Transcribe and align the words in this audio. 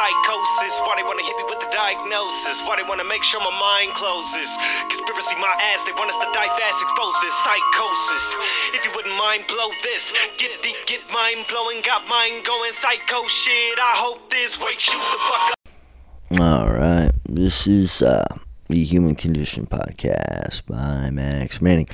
Psychosis, 0.00 0.80
why 0.88 0.96
they 0.96 1.04
wanna 1.04 1.22
hit 1.22 1.36
me 1.36 1.44
with 1.44 1.60
the 1.60 1.68
diagnosis? 1.68 2.64
Why 2.64 2.76
they 2.80 2.88
wanna 2.88 3.04
make 3.04 3.22
sure 3.22 3.38
my 3.38 3.52
mind 3.52 3.92
closes? 3.92 4.48
Conspiracy, 4.88 5.36
my 5.36 5.52
ass, 5.60 5.84
they 5.84 5.92
want 5.92 6.08
us 6.08 6.16
to 6.24 6.28
die 6.32 6.48
fast, 6.56 6.80
expose 6.80 7.12
this 7.20 7.36
psychosis. 7.44 8.24
If 8.72 8.80
you 8.86 8.92
wouldn't 8.96 9.14
mind, 9.20 9.44
blow 9.46 9.68
this. 9.82 10.10
Get 10.38 10.56
deep, 10.62 10.76
get 10.86 11.04
mind 11.12 11.44
blowing, 11.52 11.82
got 11.84 12.08
mind 12.08 12.46
going, 12.46 12.72
psycho 12.72 13.26
shit. 13.26 13.76
I 13.78 13.92
hope 13.92 14.30
this 14.30 14.58
wakes 14.58 14.88
you 14.88 14.96
the 14.96 15.20
fuck 15.28 15.52
up. 15.52 16.40
All 16.40 16.72
right, 16.72 17.12
this 17.28 17.66
is 17.66 18.00
uh, 18.00 18.24
the 18.70 18.82
Human 18.82 19.14
Condition 19.14 19.66
podcast 19.66 20.64
by 20.64 21.10
Max 21.10 21.60
Manning, 21.60 21.90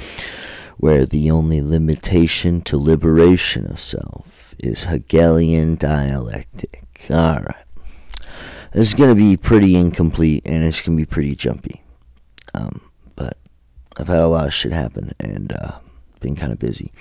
where 0.76 1.06
the 1.06 1.28
only 1.32 1.60
limitation 1.60 2.60
to 2.70 2.76
liberation 2.78 3.66
of 3.66 3.80
self 3.80 4.54
is 4.60 4.84
Hegelian 4.84 5.74
dialectic. 5.74 6.84
All 7.10 7.40
right, 7.40 7.65
this 8.76 8.88
is 8.88 8.94
going 8.94 9.08
to 9.08 9.14
be 9.14 9.38
pretty 9.38 9.74
incomplete 9.74 10.42
and 10.44 10.62
it's 10.62 10.82
going 10.82 10.98
to 10.98 11.00
be 11.00 11.06
pretty 11.06 11.34
jumpy, 11.34 11.82
um, 12.52 12.82
but 13.14 13.38
I've 13.96 14.08
had 14.08 14.20
a 14.20 14.28
lot 14.28 14.44
of 14.44 14.52
shit 14.52 14.70
happen 14.70 15.12
and 15.18 15.50
uh, 15.50 15.78
been 16.20 16.36
kind 16.36 16.52
of 16.52 16.58
busy. 16.58 16.92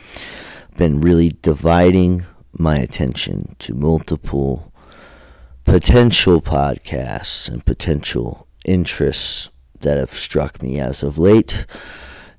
Been 0.77 1.01
really 1.01 1.35
dividing 1.41 2.23
my 2.57 2.77
attention 2.77 3.57
to 3.59 3.73
multiple 3.73 4.71
potential 5.65 6.41
podcasts 6.41 7.49
and 7.49 7.65
potential 7.65 8.47
interests 8.63 9.51
that 9.81 9.97
have 9.97 10.11
struck 10.11 10.61
me 10.63 10.79
as 10.79 11.03
of 11.03 11.17
late, 11.17 11.65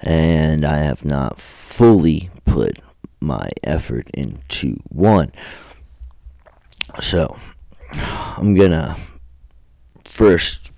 and 0.00 0.64
I 0.64 0.78
have 0.78 1.04
not 1.04 1.38
fully 1.38 2.30
put 2.46 2.78
my 3.20 3.50
effort 3.62 4.08
into 4.14 4.78
one. 4.88 5.30
So, 7.02 7.36
I'm 8.38 8.54
gonna 8.54 8.96
first 10.16 10.72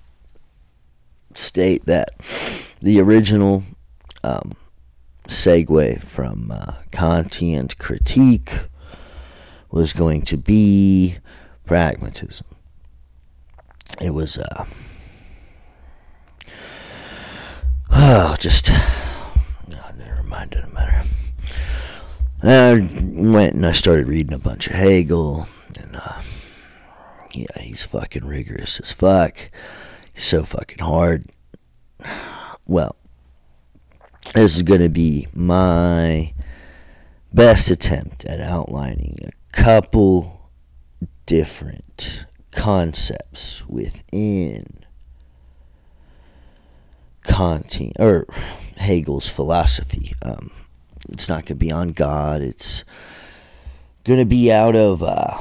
state 1.32 1.86
that 1.86 2.10
the 2.82 2.98
original 2.98 3.62
um, 4.24 4.50
segue 5.28 6.02
from 6.02 6.50
uh, 6.50 6.72
Kantian 6.90 7.78
critique 7.78 8.50
was 9.70 9.92
going 9.92 10.22
to 10.22 10.36
be 10.36 11.18
pragmatism. 11.64 12.46
It 14.00 14.10
was, 14.10 14.38
uh, 14.38 14.64
oh, 17.90 18.34
just, 18.40 18.70
no, 19.68 19.78
never 19.96 20.24
mind, 20.24 20.50
doesn't 20.50 20.74
matter. 20.74 21.02
I 22.42 22.72
went 22.72 23.54
and 23.54 23.64
I 23.64 23.70
started 23.70 24.08
reading 24.08 24.34
a 24.34 24.38
bunch 24.40 24.66
of 24.66 24.72
Hegel, 24.72 25.46
and, 25.76 25.94
uh, 25.94 26.22
yeah, 27.38 27.62
he's 27.62 27.82
fucking 27.82 28.24
rigorous 28.24 28.80
as 28.80 28.92
fuck. 28.92 29.50
He's 30.14 30.24
so 30.24 30.42
fucking 30.42 30.78
hard. 30.78 31.26
Well, 32.66 32.96
this 34.34 34.56
is 34.56 34.62
going 34.62 34.80
to 34.80 34.88
be 34.88 35.26
my 35.32 36.34
best 37.32 37.70
attempt 37.70 38.24
at 38.24 38.40
outlining 38.40 39.16
a 39.24 39.30
couple 39.52 40.50
different 41.26 42.26
concepts 42.50 43.66
within 43.68 44.64
Kantian 47.24 47.92
or 47.98 48.26
Hegel's 48.76 49.28
philosophy. 49.28 50.14
Um, 50.22 50.50
it's 51.10 51.28
not 51.28 51.46
going 51.46 51.46
to 51.46 51.54
be 51.54 51.72
on 51.72 51.90
God. 51.90 52.42
It's 52.42 52.84
going 54.04 54.18
to 54.18 54.26
be 54.26 54.50
out 54.52 54.74
of. 54.74 55.02
Uh, 55.02 55.38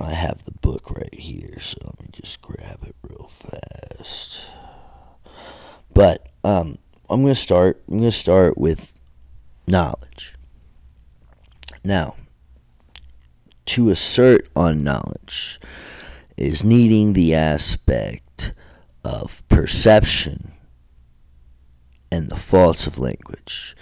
I 0.00 0.12
have 0.12 0.44
the 0.44 0.52
book 0.52 0.90
right 0.90 1.14
here, 1.14 1.58
so 1.60 1.76
let 1.84 2.00
me 2.00 2.08
just 2.12 2.40
grab 2.42 2.80
it 2.84 2.94
real 3.02 3.28
fast. 3.28 4.46
But 5.92 6.28
um, 6.44 6.78
I'm 7.08 7.22
to 7.34 7.34
start. 7.34 7.82
I'm 7.88 7.98
going 7.98 8.10
to 8.10 8.16
start 8.16 8.56
with 8.56 8.94
knowledge. 9.66 10.34
Now, 11.84 12.16
to 13.66 13.90
assert 13.90 14.48
on 14.56 14.84
knowledge 14.84 15.60
is 16.36 16.64
needing 16.64 17.12
the 17.12 17.34
aspect 17.34 18.52
of 19.04 19.46
perception 19.48 20.52
and 22.10 22.28
the 22.28 22.36
faults 22.36 22.86
of 22.86 22.98
language. 22.98 23.76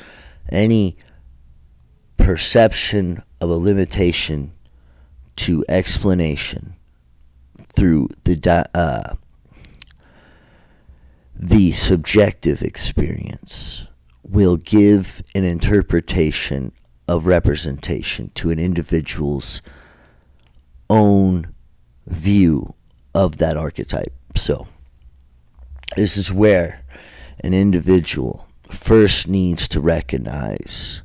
Any 0.49 0.97
perception 2.17 3.23
of 3.41 3.51
a 3.51 3.55
limitation 3.55 4.53
to 5.41 5.65
explanation 5.71 6.75
through 7.59 8.09
the 8.25 8.69
uh, 8.75 9.15
the 11.35 11.73
subjective 11.73 12.61
experience 12.61 13.87
will 14.23 14.59
give 14.59 15.23
an 15.35 15.45
interpretation 15.45 16.73
of 17.09 17.27
representation 17.27 18.31
to 18.35 18.51
an 18.51 18.59
individual's 18.59 19.63
own 20.91 21.55
view 22.07 22.75
of 23.15 23.39
that 23.39 23.57
archetype. 23.57 24.13
So, 24.37 24.69
this 25.97 26.19
is 26.19 26.31
where 26.31 26.83
an 27.43 27.55
individual 27.55 28.47
first 28.71 29.27
needs 29.27 29.67
to 29.69 29.81
recognize 29.81 31.03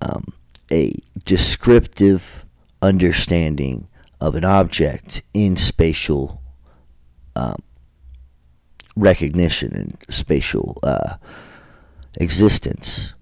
um, 0.00 0.32
a 0.72 0.94
descriptive 1.24 2.46
understanding 2.82 3.88
of 4.20 4.34
an 4.34 4.44
object 4.44 5.22
in 5.32 5.56
spatial 5.56 6.42
um, 7.36 7.62
recognition 8.96 9.74
and 9.74 9.96
spatial 10.10 10.78
uh, 10.82 11.16
existence 12.16 13.14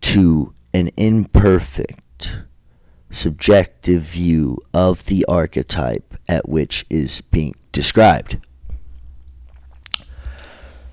to 0.00 0.52
an 0.72 0.90
imperfect 0.96 2.42
subjective 3.10 4.02
view 4.02 4.58
of 4.72 5.06
the 5.06 5.24
archetype 5.26 6.16
at 6.28 6.48
which 6.48 6.84
is 6.90 7.20
being 7.20 7.54
described. 7.70 8.38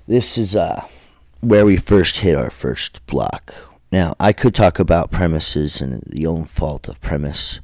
This 0.06 0.36
is 0.38 0.54
uh, 0.54 0.84
where 1.40 1.64
we 1.64 1.76
first 1.76 2.18
hit 2.18 2.36
our 2.36 2.50
first 2.50 3.04
block. 3.06 3.54
Now, 3.90 4.14
I 4.20 4.32
could 4.32 4.54
talk 4.54 4.78
about 4.78 5.10
premises 5.10 5.80
and 5.80 6.02
the 6.06 6.26
own 6.26 6.44
fault 6.44 6.88
of 6.88 7.00
premise 7.00 7.60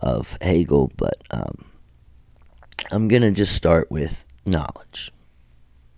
of 0.00 0.36
Hegel, 0.40 0.90
but 0.96 1.22
um, 1.30 1.64
I'm 2.90 3.08
going 3.08 3.22
to 3.22 3.30
just 3.30 3.54
start 3.54 3.90
with 3.90 4.24
knowledge. 4.46 5.12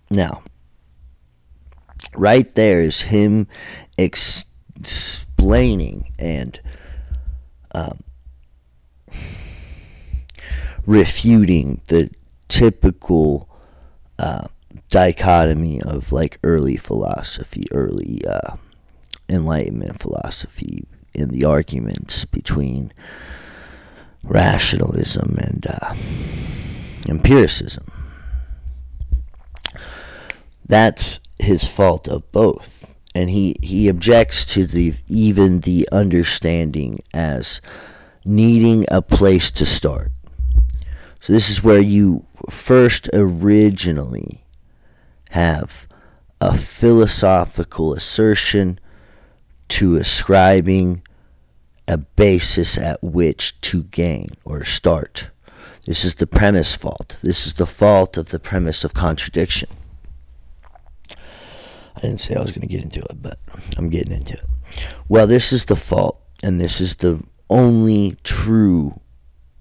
Now, 0.09 0.43
right 2.15 2.53
there 2.53 2.81
is 2.81 3.01
him 3.01 3.47
ex- 3.97 4.45
explaining 4.79 6.13
and 6.19 6.59
um, 7.73 7.99
refuting 10.85 11.81
the 11.87 12.09
typical 12.47 13.49
uh, 14.19 14.47
dichotomy 14.89 15.81
of 15.81 16.11
like 16.11 16.37
early 16.43 16.77
philosophy, 16.77 17.65
early 17.71 18.21
uh, 18.27 18.57
Enlightenment 19.29 19.99
philosophy, 19.99 20.85
in 21.13 21.29
the 21.29 21.45
arguments 21.45 22.25
between 22.25 22.91
rationalism 24.23 25.35
and 25.37 25.67
uh, 25.67 25.93
empiricism. 27.09 27.85
That's 30.65 31.19
his 31.39 31.67
fault 31.67 32.07
of 32.07 32.31
both, 32.31 32.95
and 33.13 33.29
he 33.29 33.57
he 33.61 33.89
objects 33.89 34.45
to 34.45 34.65
the 34.65 34.93
even 35.07 35.61
the 35.61 35.87
understanding 35.91 36.99
as 37.13 37.61
needing 38.25 38.85
a 38.89 39.01
place 39.01 39.51
to 39.51 39.65
start. 39.65 40.11
So 41.19 41.33
this 41.33 41.49
is 41.49 41.63
where 41.63 41.81
you 41.81 42.25
first 42.49 43.09
originally 43.13 44.45
have 45.29 45.87
a 46.41 46.55
philosophical 46.55 47.93
assertion 47.93 48.79
to 49.69 49.95
ascribing 49.95 51.01
a 51.87 51.97
basis 51.97 52.77
at 52.77 53.03
which 53.03 53.59
to 53.61 53.83
gain 53.83 54.29
or 54.45 54.63
start. 54.63 55.29
This 55.85 56.05
is 56.05 56.15
the 56.15 56.27
premise 56.27 56.75
fault. 56.75 57.17
This 57.21 57.45
is 57.45 57.55
the 57.55 57.65
fault 57.65 58.17
of 58.17 58.29
the 58.29 58.39
premise 58.39 58.83
of 58.83 58.93
contradiction. 58.93 59.69
I 61.95 62.01
didn't 62.01 62.21
say 62.21 62.35
I 62.35 62.41
was 62.41 62.51
going 62.51 62.61
to 62.61 62.67
get 62.67 62.83
into 62.83 63.01
it, 63.01 63.21
but 63.21 63.37
I'm 63.77 63.89
getting 63.89 64.13
into 64.13 64.33
it. 64.33 64.45
Well, 65.07 65.27
this 65.27 65.51
is 65.51 65.65
the 65.65 65.75
fault, 65.75 66.21
and 66.41 66.59
this 66.59 66.79
is 66.79 66.95
the 66.95 67.21
only 67.49 68.17
true 68.23 68.99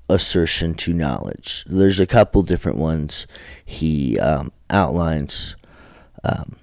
assertion 0.08 0.74
to 0.74 0.92
knowledge. 0.92 1.64
There's 1.66 2.00
a 2.00 2.06
couple 2.06 2.42
different 2.42 2.78
ones 2.78 3.26
he 3.64 4.18
um, 4.18 4.52
outlines. 4.70 5.56
Um, 6.24 6.56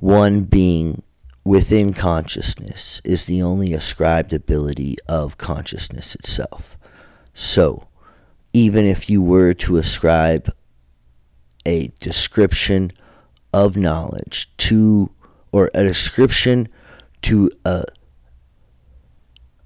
one 0.00 0.42
being 0.42 1.02
within 1.44 1.92
consciousness 1.92 3.00
is 3.04 3.24
the 3.24 3.42
only 3.42 3.72
ascribed 3.72 4.32
ability 4.32 4.96
of 5.08 5.38
consciousness 5.38 6.14
itself. 6.14 6.76
So, 7.34 7.88
even 8.52 8.84
if 8.84 9.08
you 9.08 9.22
were 9.22 9.54
to 9.54 9.78
ascribe 9.78 10.52
a 11.64 11.88
description 12.00 12.92
of 13.52 13.76
knowledge 13.76 14.54
to, 14.56 15.10
or 15.52 15.70
a 15.74 15.82
description 15.82 16.68
to 17.22 17.50
uh, 17.64 17.84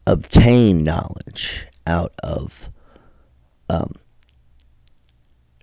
obtain 0.07 0.85
knowledge 0.85 1.67
out 1.87 2.13
of 2.23 2.71
um, 3.69 3.95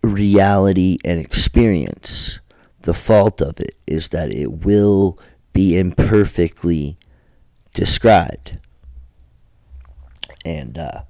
reality 0.02 0.98
and 1.06 1.20
experience. 1.20 2.40
The 2.82 2.94
fault 2.94 3.42
of 3.42 3.60
it 3.60 3.78
is 3.88 4.10
that 4.10 4.32
it 4.32 4.66
will 4.66 5.18
be 5.54 5.78
imperfectly 5.78 6.98
described. 7.74 8.58
And 10.44 10.78
uh, 10.78 11.04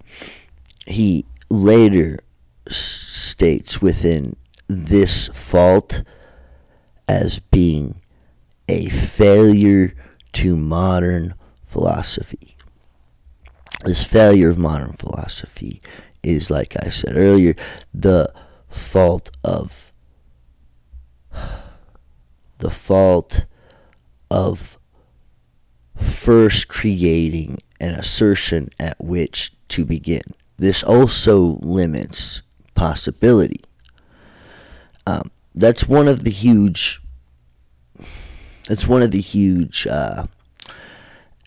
he 0.85 1.25
later 1.49 2.19
states 2.67 3.81
within 3.81 4.35
this 4.67 5.27
fault 5.29 6.03
as 7.07 7.39
being 7.39 8.01
a 8.67 8.87
failure 8.89 9.93
to 10.33 10.55
modern 10.55 11.33
philosophy. 11.63 12.55
This 13.83 14.09
failure 14.09 14.49
of 14.49 14.57
modern 14.57 14.93
philosophy 14.93 15.81
is, 16.21 16.49
like 16.49 16.75
I 16.79 16.89
said 16.89 17.17
earlier, 17.17 17.55
the 17.93 18.33
fault 18.69 19.29
of 19.43 19.91
the 22.59 22.71
fault 22.71 23.45
of 24.33 24.79
first 25.95 26.67
creating 26.67 27.59
an 27.79 27.91
assertion 27.93 28.67
at 28.79 28.97
which 28.99 29.53
to 29.67 29.85
begin. 29.85 30.23
This 30.57 30.81
also 30.83 31.59
limits 31.61 32.41
possibility. 32.73 33.61
Um, 35.05 35.29
that's 35.53 35.87
one 35.87 36.07
of 36.07 36.23
the 36.23 36.31
huge. 36.31 36.99
That's 38.67 38.87
one 38.87 39.03
of 39.03 39.11
the 39.11 39.21
huge 39.21 39.85
uh, 39.85 40.25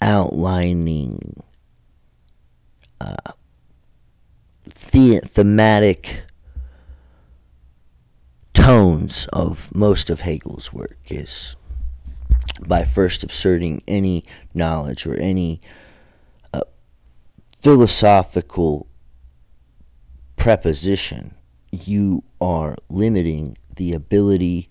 outlining 0.00 1.42
uh, 3.00 3.32
the- 4.92 5.22
thematic 5.24 6.22
tones 8.54 9.26
of 9.32 9.74
most 9.74 10.08
of 10.08 10.20
Hegel's 10.20 10.72
work 10.72 10.98
is 11.08 11.56
by 12.60 12.84
first 12.84 13.24
asserting 13.24 13.82
any 13.86 14.24
knowledge 14.54 15.06
or 15.06 15.14
any 15.14 15.60
uh, 16.52 16.62
philosophical 17.60 18.86
preposition, 20.36 21.34
you 21.70 22.22
are 22.40 22.76
limiting 22.88 23.56
the 23.74 23.92
ability 23.92 24.68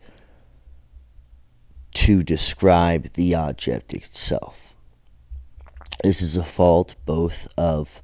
to 1.94 2.24
describe 2.24 3.14
the 3.14 3.34
object 3.34 3.94
itself. 3.94 4.76
This 6.04 6.22
is 6.22 6.36
a 6.38 6.44
fault 6.44 6.96
both 7.06 7.48
of, 7.58 8.02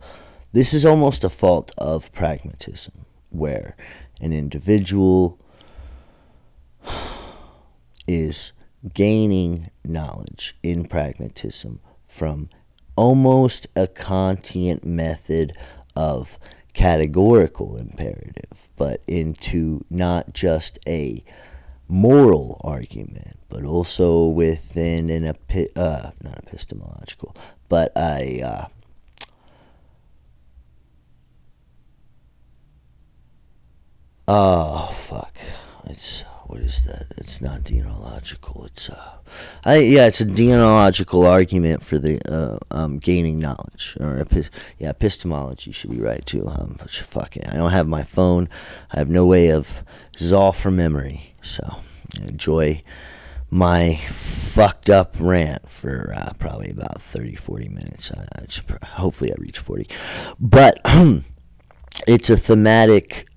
this 0.54 0.74
is 0.74 0.86
almost 0.86 1.24
a 1.24 1.30
fault 1.30 1.74
of 1.78 2.12
pragmatism, 2.14 3.06
where 3.30 3.76
an 4.22 4.34
individual 4.34 5.38
is 8.08 8.54
gaining 8.94 9.70
knowledge 9.86 10.56
in 10.64 10.86
pragmatism 10.86 11.80
from 12.04 12.50
almost 12.96 13.68
a 13.76 13.88
Kantian 13.88 14.84
method 14.84 15.54
of 15.96 16.38
categorical 16.74 17.78
imperative, 17.78 18.70
but 18.78 19.02
into 19.08 19.84
not 19.90 20.34
just 20.34 20.80
a 20.88 21.24
moral 21.88 22.60
argument, 22.64 23.38
but 23.50 23.64
also 23.64 24.28
within 24.28 25.10
an 25.10 25.26
epi- 25.26 25.70
uh, 25.76 26.12
not 26.24 26.38
epistemological, 26.40 27.36
but 27.70 27.92
a 27.98 28.42
uh, 28.42 28.66
oh 34.28 34.90
fuck, 34.92 35.38
it's 35.86 36.24
what 36.52 36.60
is 36.60 36.82
that? 36.82 37.06
It's 37.16 37.40
not 37.40 37.62
deontological. 37.62 38.66
It's 38.66 38.90
uh, 38.90 39.20
I, 39.64 39.78
yeah, 39.78 40.08
it's 40.08 40.20
a 40.20 40.26
deontological 40.26 41.26
argument 41.26 41.82
for 41.82 41.98
the 41.98 42.20
uh, 42.30 42.60
um, 42.70 43.00
gaining 43.00 43.40
knowledge, 43.40 43.96
or 44.02 44.20
epi- 44.20 44.50
yeah, 44.78 44.90
epistemology 44.90 45.72
should 45.72 45.92
be 45.92 46.02
right 46.02 46.26
too. 46.26 46.46
Um, 46.46 46.76
but 46.78 46.94
it, 47.38 47.48
I 47.48 47.56
don't 47.56 47.72
have 47.72 47.88
my 47.88 48.04
phone. 48.04 48.50
I 48.92 48.98
have 49.00 49.10
no 49.10 49.26
way 49.26 49.50
of. 49.50 49.84
This 50.12 50.24
is 50.24 50.34
all 50.34 50.52
from 50.52 50.76
memory, 50.76 51.32
so 51.42 51.78
enjoy 52.22 52.84
my 53.50 53.96
fucked 53.96 54.90
up 54.90 55.16
rant 55.22 55.70
for 55.70 56.14
uh, 56.14 56.34
probably 56.38 56.70
about 56.70 57.02
30 57.02 57.36
40 57.36 57.70
minutes 57.70 58.12
uh, 58.12 58.26
hopefully 58.86 59.30
i 59.32 59.36
reach 59.38 59.60
40 59.60 59.88
but 60.40 60.80
it's 62.08 62.30
a 62.30 62.38
thematic 62.38 63.28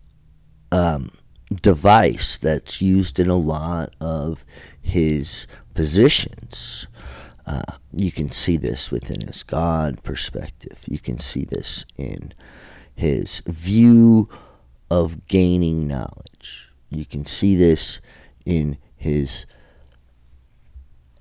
um, 0.71 1.11
device 1.57 2.37
that's 2.37 2.81
used 2.81 3.19
in 3.19 3.29
a 3.29 3.37
lot 3.37 3.95
of 4.01 4.45
his 4.81 5.47
positions. 5.75 6.87
Uh, 7.47 7.63
you 7.93 8.11
can 8.11 8.31
see 8.31 8.57
this 8.57 8.91
within 8.91 9.27
his 9.27 9.43
God 9.43 10.03
perspective. 10.03 10.83
You 10.87 10.99
can 10.99 11.19
see 11.19 11.45
this 11.45 11.85
in 11.97 12.33
his 12.95 13.41
view 13.47 14.29
of 14.91 15.27
gaining 15.27 15.87
knowledge. 15.87 16.71
You 16.89 17.05
can 17.05 17.27
see 17.27 17.57
this 17.57 18.01
in 18.47 18.79
his 18.97 19.47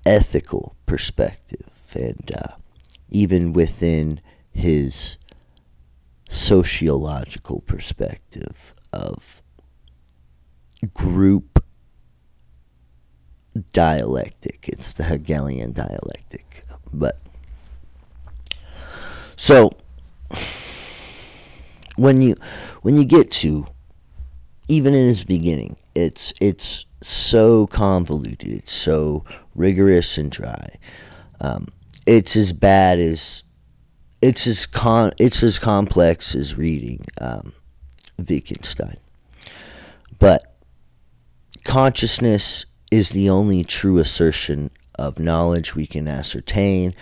ethical 0.06 0.76
perspective 0.86 1.70
and 1.94 2.30
uh, 2.34 2.54
even 3.08 3.52
within 3.52 4.20
his 4.50 5.16
sociological 6.28 7.60
perspective 7.60 8.74
of 8.92 9.42
group 10.92 11.64
dialectic. 13.72 14.68
It's 14.68 14.92
the 14.92 15.04
Hegelian 15.04 15.72
dialectic. 15.72 16.64
But 16.92 17.20
so 19.36 19.70
when 21.96 22.20
you 22.20 22.36
when 22.82 22.96
you 22.96 23.04
get 23.04 23.30
to 23.32 23.66
even 24.68 24.94
in 24.94 25.08
its 25.08 25.24
beginning, 25.24 25.76
it's 25.94 26.32
it's 26.40 26.86
so 27.02 27.66
convoluted, 27.66 28.48
it's 28.48 28.72
so 28.72 29.24
rigorous 29.54 30.18
and 30.18 30.30
dry. 30.30 30.76
Um, 31.40 31.68
it's 32.06 32.36
as 32.36 32.52
bad 32.52 32.98
as 32.98 33.44
it's 34.22 34.46
as 34.46 34.66
con 34.66 35.12
it's 35.18 35.42
as 35.42 35.58
complex 35.58 36.34
as 36.34 36.56
reading 36.56 37.00
um, 37.20 37.52
Wittgenstein. 38.18 38.96
But 40.18 40.53
consciousness 41.64 42.66
is 42.90 43.10
the 43.10 43.28
only 43.28 43.64
true 43.64 43.98
assertion 43.98 44.70
of 44.96 45.18
knowledge 45.18 45.74
we 45.74 45.86
can 45.86 46.06
ascertain, 46.06 46.94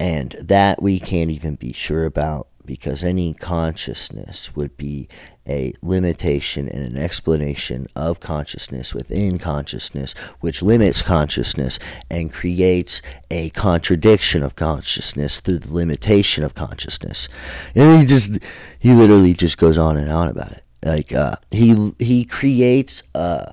and 0.00 0.32
that 0.40 0.82
we 0.82 0.98
can't 0.98 1.30
even 1.30 1.54
be 1.54 1.72
sure 1.72 2.04
about 2.04 2.48
because 2.64 3.02
any 3.02 3.32
consciousness 3.32 4.54
would 4.54 4.76
be 4.76 5.08
a 5.48 5.72
limitation 5.82 6.68
and 6.68 6.84
an 6.84 6.98
explanation 6.98 7.86
of 7.96 8.20
consciousness 8.20 8.94
within 8.94 9.38
consciousness, 9.38 10.12
which 10.40 10.60
limits 10.60 11.00
consciousness 11.00 11.78
and 12.10 12.30
creates 12.30 13.00
a 13.30 13.48
contradiction 13.50 14.42
of 14.42 14.54
consciousness 14.54 15.40
through 15.40 15.58
the 15.58 15.72
limitation 15.72 16.44
of 16.44 16.54
consciousness. 16.54 17.26
And 17.74 18.00
he 18.00 18.06
just, 18.06 18.38
he 18.78 18.92
literally 18.92 19.32
just 19.32 19.56
goes 19.56 19.78
on 19.78 19.96
and 19.96 20.12
on 20.12 20.28
about 20.28 20.52
it. 20.52 20.64
Like 20.84 21.12
uh, 21.12 21.36
he 21.50 21.92
he 21.98 22.24
creates 22.24 23.02
a 23.14 23.52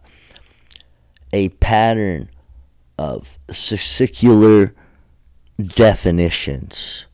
a 1.35 1.49
pattern 1.49 2.29
of 2.97 3.37
circular 3.51 4.73
definitions 5.61 7.07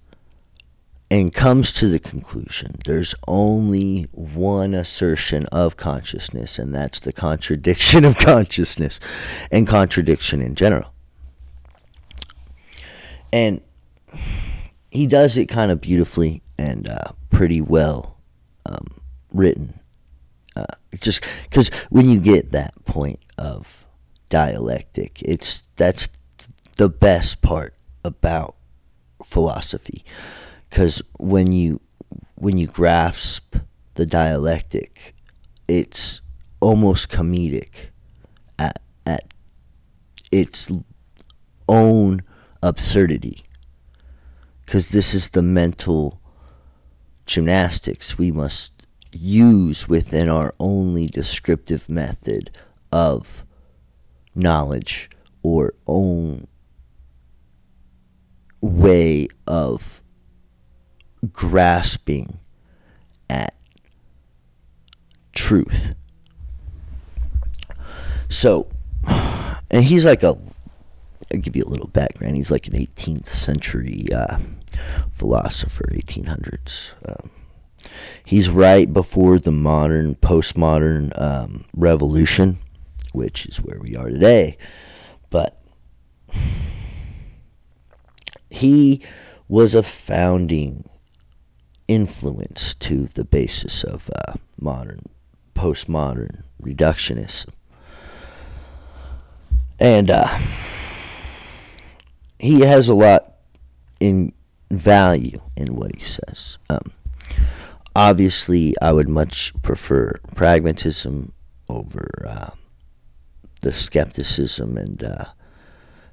and 1.10 1.34
comes 1.34 1.74
to 1.74 1.88
the 1.90 1.98
conclusion 1.98 2.76
there's 2.86 3.16
only 3.28 4.04
one 4.12 4.76
assertion 4.76 5.48
of 5.48 5.76
consciousness, 5.76 6.60
and 6.60 6.74
that's 6.74 7.00
the 7.00 7.12
contradiction 7.12 8.06
of 8.06 8.16
consciousness 8.18 9.00
and 9.50 9.68
contradiction 9.68 10.40
in 10.40 10.54
general. 10.54 10.94
And 13.34 13.60
he 14.92 15.08
does 15.08 15.36
it 15.36 15.48
kind 15.48 15.72
of 15.72 15.82
beautifully 15.82 16.44
and 16.60 16.88
uh, 16.88 17.10
pretty 17.32 17.60
well 17.60 18.18
um, 18.68 18.86
written. 19.34 19.80
Uh, 20.56 20.66
just 21.00 21.26
because 21.50 21.70
when 21.90 22.08
you 22.08 22.20
get 22.20 22.52
that 22.52 22.74
point 22.86 23.20
of 23.40 23.81
dialectic. 24.32 25.22
It's 25.22 25.62
that's 25.76 26.10
the 26.78 26.90
best 26.90 27.44
part 27.44 27.76
about 28.04 28.56
philosophy 29.24 30.04
because 30.68 31.04
when 31.20 31.52
you 31.52 31.80
when 32.36 32.58
you 32.58 32.66
grasp 32.66 33.58
the 33.94 34.06
dialectic, 34.08 35.14
it's 35.68 36.22
almost 36.60 37.10
comedic 37.10 37.90
at, 38.58 38.82
at 39.06 39.26
its 40.32 40.72
own 41.70 42.22
absurdity. 42.64 43.44
Because 44.66 44.90
this 44.90 45.14
is 45.14 45.32
the 45.32 45.42
mental 45.42 46.20
gymnastics 47.26 48.18
we 48.18 48.32
must 48.32 48.88
use 49.12 49.90
within 49.90 50.30
our 50.30 50.56
only 50.60 51.06
descriptive 51.06 51.90
method 51.90 52.50
of 52.92 53.46
knowledge 54.36 55.10
or 55.44 55.74
own 55.88 56.48
way 58.62 59.28
of 59.48 60.02
grasping 61.32 62.40
at 63.30 63.56
truth. 65.34 65.94
So, 68.30 68.68
and 69.70 69.84
he's 69.84 70.06
like 70.06 70.24
a, 70.24 70.38
I'll 71.34 71.40
give 71.40 71.56
you 71.56 71.64
a 71.64 71.70
little 71.70 71.88
background. 71.88 72.36
He's 72.36 72.52
like 72.52 72.68
an 72.68 72.74
18th 72.74 73.28
century 73.28 74.06
uh, 74.14 74.38
philosopher, 75.12 75.86
1800s. 75.92 76.92
Um, 77.06 77.30
he's 78.26 78.50
right 78.50 78.92
before 78.92 79.40
the 79.40 79.52
modern, 79.52 80.16
postmodern 80.16 81.20
um, 81.22 81.66
revolution, 81.76 82.60
which 83.12 83.46
is 83.46 83.62
where 83.62 83.80
we 83.80 83.96
are 83.96 84.10
today. 84.10 84.58
But 85.30 85.62
he 88.50 89.02
was 89.48 89.76
a 89.76 89.84
founding 89.84 90.90
influence 91.88 92.74
to 92.76 93.08
the 93.08 93.26
basis 93.26 93.84
of 93.84 94.10
uh, 94.16 94.34
modern, 94.60 95.02
postmodern 95.56 96.44
reductionism. 96.62 97.50
And 99.80 100.12
uh, 100.12 100.38
he 102.40 102.62
has 102.62 102.88
a 102.88 102.94
lot 102.94 103.34
in 104.00 104.32
value 104.70 105.42
in 105.58 105.76
what 105.76 105.96
he 105.96 106.04
says. 106.04 106.58
Um, 106.70 106.94
obviously, 107.96 108.74
I 108.82 108.92
would 108.92 109.10
much 109.10 109.54
prefer 109.62 110.20
pragmatism 110.36 111.34
over 111.68 112.10
uh, 112.28 112.52
the 113.62 113.74
skepticism 113.74 114.78
and 114.78 115.04
uh, 115.04 115.26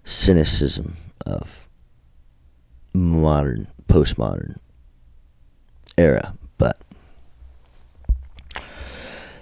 cynicism 0.04 0.96
of 1.26 1.68
modern, 2.94 3.66
postmodern 3.88 4.58
era. 5.96 6.34
But 6.56 6.80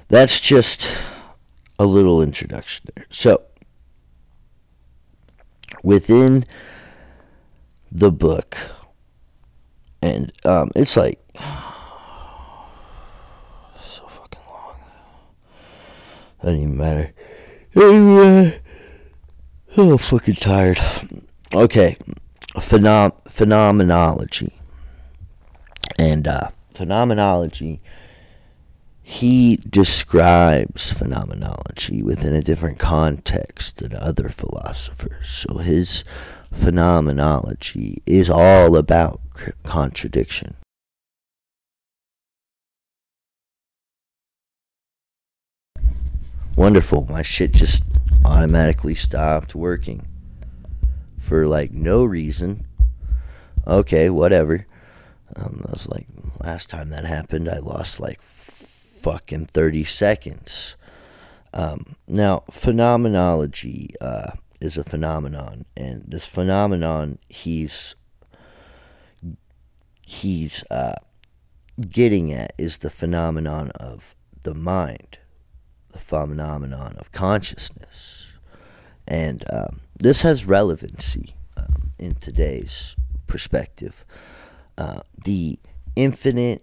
that's 0.09 0.41
just 0.41 0.89
a 1.79 1.85
little 1.85 2.23
introduction 2.23 2.89
there. 2.95 3.07
So, 3.11 3.43
within 5.83 6.45
the 7.91 8.13
book, 8.13 8.57
and 10.01 10.33
um, 10.45 10.71
it's 10.77 10.97
like 10.97 11.19
so 11.35 11.43
fucking 14.07 14.41
long. 14.49 14.77
Doesn't 16.43 16.59
even 16.59 16.77
matter. 16.77 17.13
Anyway, 17.77 18.59
oh, 19.77 19.99
fucking 19.99 20.37
tired. 20.37 20.81
Okay, 21.53 21.99
Phenom- 22.55 23.13
phenomenology 23.29 24.59
and 25.99 26.27
uh, 26.27 26.49
phenomenology. 26.73 27.83
He 29.03 29.57
describes 29.57 30.91
phenomenology 30.91 32.03
within 32.03 32.35
a 32.35 32.43
different 32.43 32.79
context 32.79 33.77
than 33.77 33.95
other 33.95 34.29
philosophers. 34.31 35.29
So 35.29 35.59
his 35.59 36.03
phenomenology 36.51 38.03
is 38.07 38.31
all 38.31 38.75
about 38.77 39.21
contradiction. 39.63 40.57
Wonderful. 46.57 47.07
My 47.11 47.21
shit 47.21 47.53
just 47.53 47.85
automatically 48.25 48.95
stopped 48.95 49.55
working 49.55 50.07
for 51.19 51.47
like 51.47 51.71
no 51.71 52.05
reason. 52.05 52.67
Okay, 53.67 54.09
whatever. 54.09 54.67
Um, 55.37 55.61
that 55.63 55.73
was 55.73 55.89
like 55.89 56.07
last 56.43 56.71
time 56.71 56.89
that 56.91 57.05
happened. 57.05 57.49
I 57.49 57.59
lost 57.59 58.01
like 58.01 58.23
fucking 58.23 59.47
30 59.47 59.85
seconds. 59.85 60.77
Um, 61.53 61.97
now, 62.09 62.45
phenomenology 62.51 63.91
uh, 64.01 64.33
is 64.61 64.79
a 64.79 64.85
phenomenon, 64.85 65.65
and 65.77 66.05
this 66.09 66.27
phenomenon 66.27 67.19
he's 67.29 67.95
he's 70.07 70.65
uh, 70.71 70.95
getting 71.91 72.33
at 72.33 72.53
is 72.57 72.79
the 72.79 72.91
phenomenon 72.91 73.71
of 73.73 74.15
the 74.43 74.55
mind, 74.55 75.19
the 75.97 76.03
phenomenon 76.03 76.95
of 76.99 77.11
consciousness, 77.13 78.29
and 79.09 79.45
um, 79.51 79.81
this 79.99 80.23
has 80.23 80.45
relevancy 80.45 81.35
um, 81.57 81.93
in 81.99 82.15
today's 82.15 82.97
perspective. 83.27 84.05
Uh, 84.77 85.01
the 85.25 85.59
infinite 85.95 86.63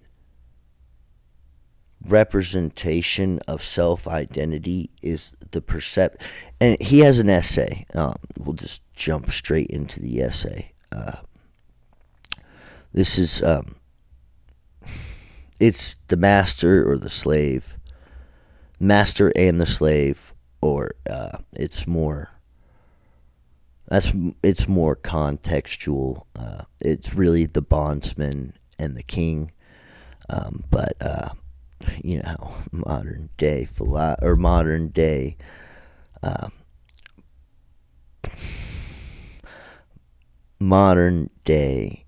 representation 2.05 3.39
of 3.47 3.63
self 3.63 4.07
identity 4.07 4.91
is 5.01 5.35
the 5.51 5.61
percept. 5.61 6.21
And 6.59 6.79
he 6.81 6.99
has 6.99 7.19
an 7.19 7.29
essay. 7.29 7.85
Um, 7.95 8.15
we'll 8.37 8.53
just 8.53 8.83
jump 8.93 9.31
straight 9.31 9.67
into 9.67 9.99
the 9.99 10.21
essay. 10.21 10.73
Uh, 10.91 11.17
this 12.93 13.17
is 13.17 13.41
um, 13.41 13.75
it's 15.59 15.95
the 16.07 16.17
master 16.17 16.87
or 16.87 16.97
the 16.99 17.09
slave, 17.09 17.77
master 18.83 19.31
and 19.35 19.59
the 19.59 19.65
slave, 19.65 20.33
or 20.61 20.95
uh, 21.09 21.37
it's 21.53 21.87
more. 21.87 22.29
That's 23.87 24.11
it's 24.41 24.67
more 24.67 24.95
contextual. 24.95 26.23
Uh, 26.35 26.63
it's 26.79 27.13
really 27.15 27.45
the 27.45 27.61
bondsman 27.61 28.53
and 28.79 28.95
the 28.95 29.03
king, 29.03 29.51
um, 30.29 30.63
but 30.69 30.93
uh, 31.01 31.29
you 32.03 32.21
know, 32.21 32.53
modern 32.71 33.29
day 33.37 33.65
philo- 33.65 34.15
or 34.21 34.35
modern 34.35 34.89
day 34.89 35.37
uh, 36.23 36.49
modern 40.59 41.29
day 41.43 42.05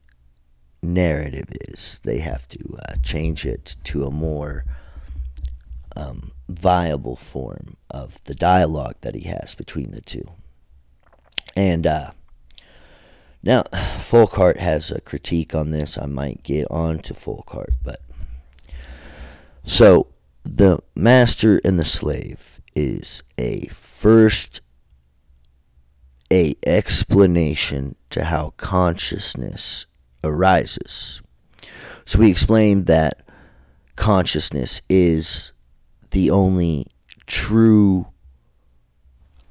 narrative 0.81 1.47
is 1.69 1.99
they 2.03 2.19
have 2.19 2.47
to 2.47 2.77
uh, 2.87 2.95
change 3.03 3.45
it 3.45 3.75
to 3.83 4.05
a 4.05 4.11
more 4.11 4.65
um, 5.95 6.31
viable 6.49 7.15
form 7.15 7.75
of 7.89 8.23
the 8.25 8.35
dialogue 8.35 8.95
that 9.01 9.15
he 9.15 9.27
has 9.27 9.55
between 9.55 9.91
the 9.91 10.01
two. 10.01 10.29
And 11.55 11.87
uh, 11.87 12.11
now, 13.43 13.63
Foucault 13.99 14.57
has 14.59 14.91
a 14.91 15.01
critique 15.01 15.55
on 15.55 15.71
this. 15.71 15.97
I 15.97 16.05
might 16.05 16.43
get 16.43 16.67
on 16.69 16.99
to 16.99 17.13
Foucault, 17.13 17.73
but 17.83 18.01
so 19.63 20.07
the 20.43 20.79
master 20.95 21.59
and 21.63 21.79
the 21.79 21.85
slave 21.85 22.61
is 22.75 23.23
a 23.37 23.67
first 23.67 24.61
a 26.31 26.55
explanation 26.65 27.95
to 28.09 28.25
how 28.25 28.53
consciousness 28.57 29.85
arises. 30.23 31.21
So 32.05 32.19
we 32.19 32.31
explained 32.31 32.87
that 32.87 33.21
consciousness 33.95 34.81
is 34.89 35.51
the 36.15 36.31
only 36.31 36.87
true 37.27 38.07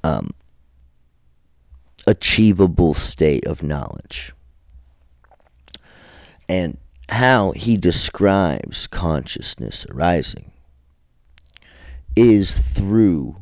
um, 0.03 0.31
achievable 2.07 2.95
state 2.95 3.45
of 3.45 3.61
knowledge. 3.61 4.33
And 6.49 6.79
how 7.07 7.51
he 7.51 7.77
describes 7.77 8.87
consciousness 8.87 9.85
arising 9.91 10.53
is 12.15 12.51
through 12.51 13.35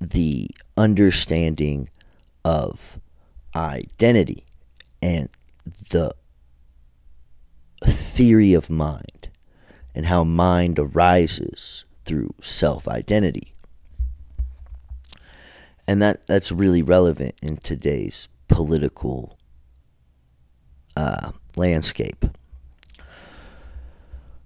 the 0.00 0.48
understanding 0.76 1.90
of 2.44 3.00
identity 3.56 4.44
and 5.02 5.28
the 5.90 6.14
theory 7.84 8.54
of 8.54 8.70
mind 8.70 9.30
and 9.96 10.06
how 10.06 10.22
mind 10.22 10.78
arises 10.78 11.84
through 12.04 12.34
self 12.42 12.86
identity. 12.88 13.54
And 15.86 16.00
that, 16.00 16.26
that's 16.26 16.50
really 16.50 16.82
relevant 16.82 17.34
in 17.42 17.58
today's 17.58 18.28
political 18.48 19.38
uh, 20.96 21.32
landscape. 21.56 22.24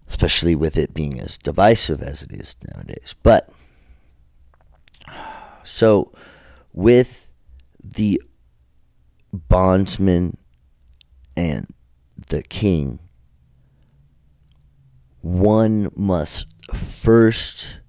especially 0.09 0.57
with 0.57 0.77
it 0.77 0.95
being 0.95 1.21
as 1.21 1.37
divisive 1.39 2.03
as 2.03 2.23
it 2.23 2.33
is 2.33 2.57
nowadays. 2.75 3.15
But 3.23 3.51
so 5.65 6.13
with 6.73 7.29
the 7.83 8.21
bondsman 9.33 10.39
and 11.37 11.67
the 12.29 12.43
king, 12.43 13.01
one 15.21 15.91
must 15.95 16.47
first 16.75 17.81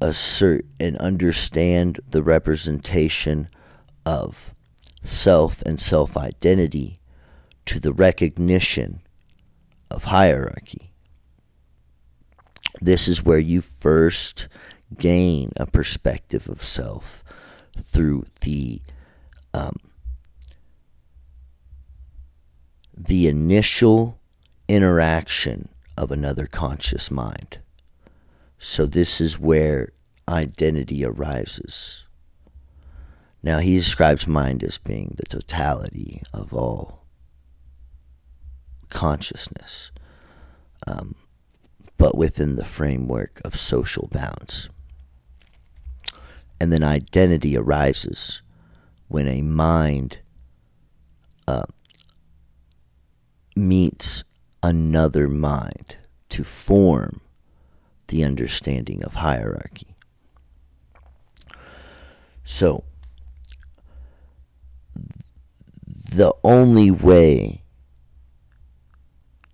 assert 0.00 0.64
and 0.78 0.96
understand 0.98 2.00
the 2.10 2.22
representation 2.22 3.48
of 4.04 4.54
self 5.02 5.62
and 5.62 5.80
self 5.80 6.16
identity 6.16 7.00
to 7.64 7.80
the 7.80 7.92
recognition 7.92 9.00
of 9.90 10.04
hierarchy. 10.04 10.92
This 12.80 13.08
is 13.08 13.24
where 13.24 13.38
you 13.38 13.60
first 13.60 14.48
gain 14.98 15.52
a 15.56 15.66
perspective 15.66 16.48
of 16.48 16.62
self 16.62 17.24
through 17.76 18.24
the 18.42 18.80
um, 19.54 19.76
the 22.96 23.26
initial 23.26 24.20
interaction 24.68 25.68
of 25.96 26.10
another 26.10 26.46
conscious 26.46 27.10
mind. 27.10 27.58
So 28.58 28.86
this 28.86 29.20
is 29.20 29.38
where 29.38 29.92
identity 30.28 31.04
arises. 31.04 32.04
Now 33.42 33.58
he 33.58 33.76
describes 33.76 34.26
mind 34.26 34.62
as 34.64 34.78
being 34.78 35.14
the 35.16 35.26
totality 35.26 36.22
of 36.32 36.52
all 36.52 37.04
consciousness, 38.88 39.90
um, 40.86 41.14
but 41.98 42.16
within 42.16 42.56
the 42.56 42.64
framework 42.64 43.40
of 43.44 43.56
social 43.56 44.08
bounds. 44.10 44.68
And 46.58 46.72
then 46.72 46.82
identity 46.82 47.56
arises 47.56 48.42
when 49.08 49.28
a 49.28 49.42
mind 49.42 50.20
uh, 51.46 51.66
meets 53.54 54.24
another 54.62 55.28
mind 55.28 55.96
to 56.28 56.44
form 56.44 57.20
the 58.08 58.24
understanding 58.24 59.02
of 59.02 59.14
hierarchy. 59.14 59.96
So, 62.44 62.84
the 65.84 66.32
only 66.44 66.90
way 66.90 67.62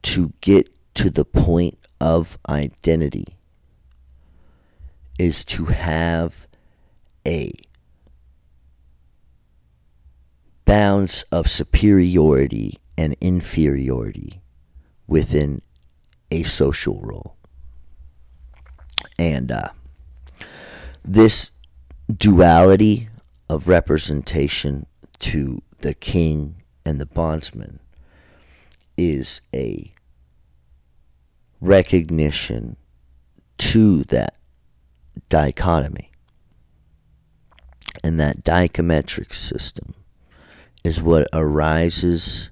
to 0.02 0.32
get 0.40 0.68
to 0.94 1.08
the 1.08 1.24
point 1.24 1.78
of 2.00 2.38
identity 2.48 3.38
is 5.18 5.44
to 5.44 5.66
have 5.66 6.46
a 7.26 7.52
bounds 10.64 11.24
of 11.32 11.48
superiority 11.48 12.78
and 12.98 13.16
inferiority 13.20 14.41
within 15.12 15.60
a 16.30 16.42
social 16.42 16.98
role. 17.02 17.36
And 19.18 19.52
uh, 19.52 19.68
this 21.04 21.50
duality 22.10 23.10
of 23.46 23.68
representation 23.68 24.86
to 25.18 25.60
the 25.80 25.92
king 25.92 26.62
and 26.86 26.98
the 26.98 27.04
bondsman 27.04 27.78
is 28.96 29.42
a 29.54 29.92
recognition 31.60 32.78
to 33.58 34.04
that 34.04 34.38
dichotomy. 35.28 36.10
And 38.02 38.18
that 38.18 38.42
dichometric 38.42 39.34
system 39.34 39.92
is 40.82 41.02
what 41.02 41.28
arises 41.34 42.48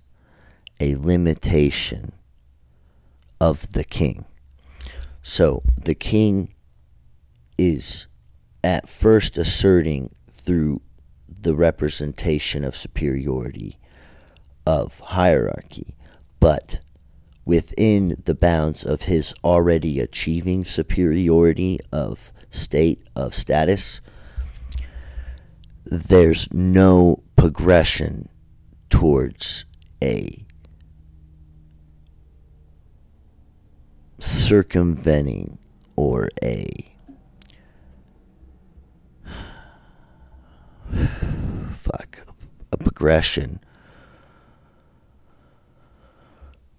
a 0.79 0.95
limitation 0.97 2.13
of 3.41 3.73
the 3.73 3.85
king. 3.85 4.25
So 5.23 5.63
the 5.77 5.95
king 5.95 6.55
is 7.59 8.07
at 8.63 8.89
first 8.89 9.39
asserting 9.39 10.11
through 10.31 10.83
the 11.29 11.55
representation 11.55 12.65
of 12.65 12.77
superiority 12.77 13.79
of 14.67 15.01
hierarchy, 15.01 15.97
but 16.39 16.81
within 17.45 18.23
the 18.25 18.35
bounds 18.35 18.85
of 18.85 19.03
his 19.03 19.35
already 19.43 19.99
achieving 19.99 20.65
superiority 20.65 21.81
of 21.93 22.33
state, 22.51 23.03
of 23.17 23.35
status, 23.35 24.01
there's 25.85 26.53
no 26.53 27.23
progression 27.37 28.29
towards 28.91 29.65
a 30.03 30.47
circumventing 34.21 35.59
or 35.97 36.29
a? 36.43 36.95
Fuck. 41.73 42.27
A 42.73 42.77
progression. 42.77 43.61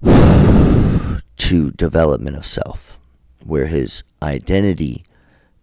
To 1.37 1.71
development 1.71 2.37
of 2.37 2.45
self 2.45 2.99
where 3.45 3.67
his 3.67 4.03
identity 4.21 5.05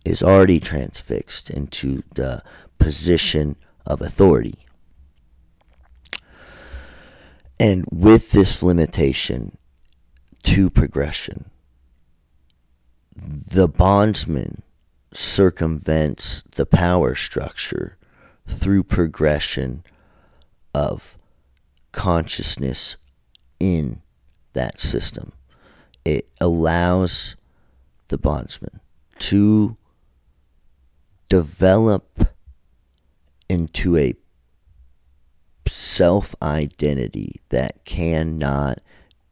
is 0.04 0.22
already 0.22 0.60
transfixed 0.60 1.50
into 1.50 2.02
the 2.14 2.42
position 2.78 3.56
of 3.86 4.00
authority. 4.00 4.66
And 7.60 7.84
with 7.90 8.32
this 8.32 8.62
limitation 8.62 9.56
to 10.44 10.70
progression 10.70 11.47
the 13.22 13.68
bondsman 13.68 14.62
circumvents 15.12 16.42
the 16.52 16.66
power 16.66 17.14
structure 17.14 17.96
through 18.46 18.82
progression 18.82 19.84
of 20.74 21.18
consciousness 21.92 22.96
in 23.58 24.00
that 24.52 24.80
system. 24.80 25.32
It 26.04 26.28
allows 26.40 27.36
the 28.08 28.18
bondsman 28.18 28.80
to 29.18 29.76
develop 31.28 32.28
into 33.48 33.96
a 33.96 34.14
self 35.66 36.34
identity 36.42 37.40
that 37.50 37.84
cannot 37.84 38.80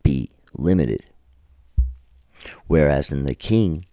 be 0.02 0.30
limited. 0.52 1.04
Whereas 2.66 3.12
in 3.12 3.24
the 3.24 3.34
king 3.34 3.84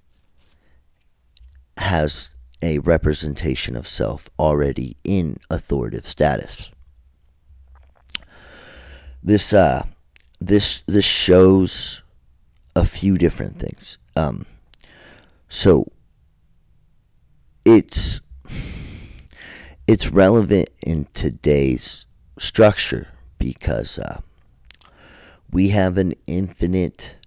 has 1.78 2.34
a 2.62 2.80
representation 2.80 3.76
of 3.76 3.88
self 3.88 4.30
already 4.40 4.98
in 5.04 5.38
authoritative 5.50 6.08
status. 6.08 6.70
This 9.22 9.54
uh 9.54 9.86
this 10.40 10.84
this 10.88 11.06
shows 11.06 12.02
a 12.76 12.86
few 12.86 13.18
different 13.18 13.60
things. 13.60 13.98
Um 14.16 14.46
so 15.50 15.92
it's 17.66 18.22
it's 19.88 20.12
relevant 20.12 20.70
in 20.82 21.08
today's 21.14 22.06
structure 22.40 23.10
because 23.38 24.00
uh, 24.00 24.22
we 25.52 25.70
have 25.70 25.98
an 25.98 26.14
infinite 26.26 27.18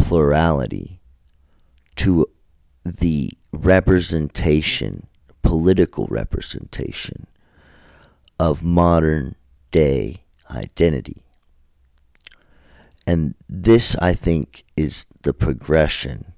plurality 0.00 1.00
to 1.96 2.26
the 2.84 3.30
representation, 3.52 5.06
political 5.42 6.06
representation 6.06 7.26
of 8.38 8.64
modern 8.64 9.34
day 9.70 10.24
identity. 10.50 11.22
And 13.06 13.34
this, 13.48 13.96
I 13.96 14.14
think, 14.14 14.64
is 14.76 15.06
the 15.22 15.34
progression 15.34 16.32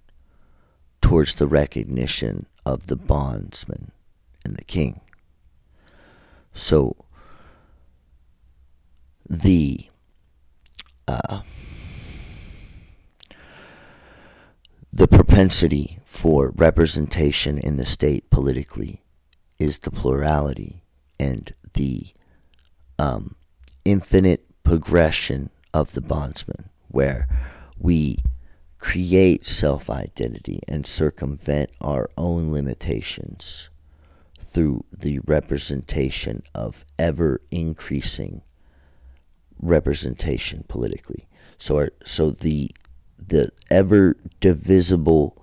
towards 1.00 1.34
the 1.34 1.46
recognition 1.46 2.46
of 2.64 2.86
the 2.86 2.96
bondsman 2.96 3.92
and 4.44 4.56
the 4.56 4.64
king. 4.64 5.00
So, 6.54 6.96
the 9.28 9.88
uh, 11.08 11.42
the 14.92 15.08
propensity 15.08 15.98
for 16.04 16.50
representation 16.50 17.58
in 17.58 17.78
the 17.78 17.86
state 17.86 18.28
politically 18.28 19.02
is 19.58 19.78
the 19.78 19.90
plurality 19.90 20.84
and 21.18 21.54
the 21.72 22.08
um, 22.98 23.34
infinite 23.86 24.44
progression 24.62 25.48
of 25.72 25.92
the 25.92 26.02
bondsman, 26.02 26.68
where 26.88 27.26
we 27.78 28.18
create 28.78 29.46
self 29.46 29.88
identity 29.88 30.60
and 30.68 30.86
circumvent 30.86 31.70
our 31.80 32.10
own 32.18 32.52
limitations 32.52 33.70
through 34.38 34.84
the 34.92 35.20
representation 35.20 36.42
of 36.54 36.84
ever 36.98 37.40
increasing 37.50 38.42
representation 39.58 40.64
politically. 40.68 41.26
So, 41.56 41.76
our, 41.76 41.90
so 42.04 42.30
the 42.30 42.70
the 43.32 43.50
ever 43.70 44.14
divisible 44.40 45.42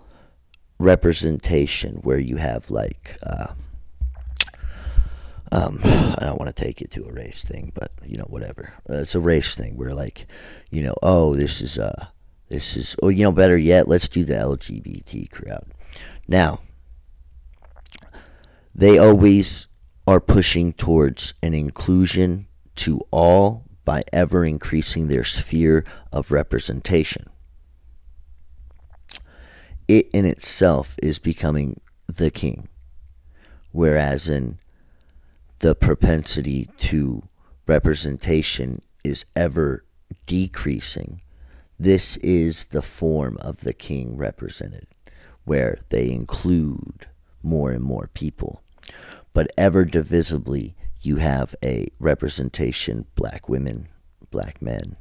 representation 0.77 1.95
where 2.03 2.19
you 2.19 2.37
have 2.37 2.69
like 2.69 3.17
uh, 3.23 3.47
um, 5.51 5.79
I 5.83 6.19
don't 6.21 6.39
want 6.39 6.55
to 6.55 6.63
take 6.63 6.83
it 6.83 6.91
to 6.91 7.05
a 7.05 7.11
race 7.11 7.43
thing, 7.43 7.71
but 7.73 7.91
you 8.05 8.15
know 8.15 8.27
whatever. 8.29 8.73
Uh, 8.87 8.97
it's 8.97 9.15
a 9.15 9.19
race 9.19 9.55
thing 9.55 9.75
where 9.75 9.95
like 9.95 10.27
you 10.69 10.83
know 10.83 10.93
oh 11.01 11.35
this 11.35 11.61
is 11.61 11.79
uh 11.79 12.05
this 12.49 12.77
is 12.77 12.95
oh 13.01 13.09
you 13.09 13.23
know 13.23 13.31
better 13.31 13.57
yet 13.57 13.87
let's 13.87 14.07
do 14.07 14.23
the 14.23 14.35
LGBT 14.35 15.31
crowd. 15.31 15.65
Now 16.27 16.61
they 18.75 18.99
always 18.99 19.67
are 20.05 20.21
pushing 20.21 20.73
towards 20.73 21.33
an 21.41 21.55
inclusion 21.55 22.45
to 22.75 23.01
all 23.09 23.65
by 23.83 24.03
ever 24.13 24.45
increasing 24.45 25.07
their 25.07 25.23
sphere 25.23 25.83
of 26.11 26.31
representation. 26.31 27.25
It 29.89 30.07
in 30.13 30.23
itself 30.23 30.95
is 31.01 31.17
becoming 31.17 31.81
the 32.05 32.29
king, 32.29 32.69
whereas 33.71 34.29
in 34.29 34.59
the 35.61 35.73
propensity 35.73 36.69
to 36.77 37.23
representation 37.65 38.83
is 39.03 39.25
ever 39.35 39.83
decreasing. 40.27 41.21
This 41.79 42.17
is 42.17 42.65
the 42.65 42.83
form 42.83 43.37
of 43.41 43.61
the 43.61 43.73
king 43.73 44.15
represented, 44.15 44.85
where 45.43 45.79
they 45.89 46.11
include 46.11 47.07
more 47.41 47.71
and 47.71 47.83
more 47.83 48.11
people. 48.13 48.61
But 49.33 49.51
ever 49.57 49.85
divisibly, 49.85 50.75
you 51.01 51.15
have 51.15 51.55
a 51.63 51.87
representation 51.99 53.07
black 53.15 53.49
women, 53.49 53.87
black 54.29 54.61
men, 54.61 54.97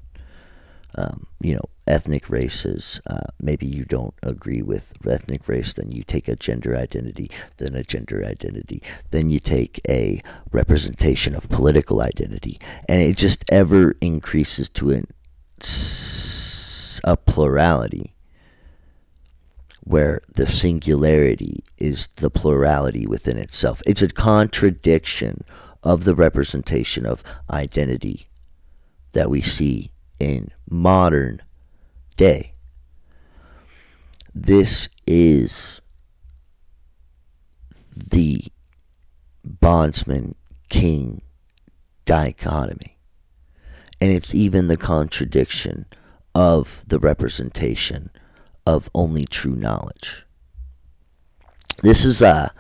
um, 0.97 1.27
you 1.41 1.55
know, 1.55 1.65
ethnic 1.87 2.31
races. 2.31 3.01
Uh, 3.07 3.27
maybe 3.41 3.67
you 3.67 3.85
don't 3.85 4.15
agree 4.23 4.63
with 4.63 4.93
ethnic 5.09 5.49
race, 5.49 5.73
then 5.73 5.91
you 5.91 6.03
take 6.03 6.29
a 6.29 6.37
gender 6.37 6.77
identity, 6.77 7.31
then 7.57 7.75
a 7.75 7.83
gender 7.83 8.25
identity, 8.25 8.83
then 9.11 9.31
you 9.31 9.41
take 9.41 9.81
a 9.89 10.21
representation 10.53 11.35
of 11.35 11.49
political 11.49 12.01
identity, 12.03 12.59
and 12.89 13.01
it 13.03 13.17
just 13.17 13.45
ever 13.51 13.97
increases 14.01 14.69
to 14.69 14.91
an, 14.91 15.07
a 17.05 17.17
plurality 17.17 18.15
where 19.81 20.21
the 20.35 20.47
singularity 20.47 21.65
is 21.79 22.09
the 22.17 22.29
plurality 22.29 23.07
within 23.07 23.39
itself. 23.39 23.83
It's 23.87 24.03
a 24.03 24.09
contradiction 24.09 25.43
of 25.83 26.05
the 26.05 26.15
representation 26.15 27.07
of 27.07 27.25
identity 27.51 28.29
that 29.13 29.31
we 29.31 29.41
see 29.41 29.91
in 30.19 30.51
modern 30.69 31.43
day. 32.17 32.53
This 34.35 34.89
is 35.07 35.81
the 38.11 38.45
bondsman 39.45 40.35
king 40.69 41.23
dichotomy. 42.05 42.97
And 44.01 44.13
it's 44.13 44.35
even 44.35 44.69
the 44.69 44.77
contradiction 44.77 45.87
of 46.35 46.85
the 46.87 46.99
representation 46.99 48.11
of 48.67 48.91
only 48.95 49.25
true 49.25 49.57
knowledge. 49.57 50.25
This 51.83 52.05
is 52.05 52.23
uh 52.23 52.51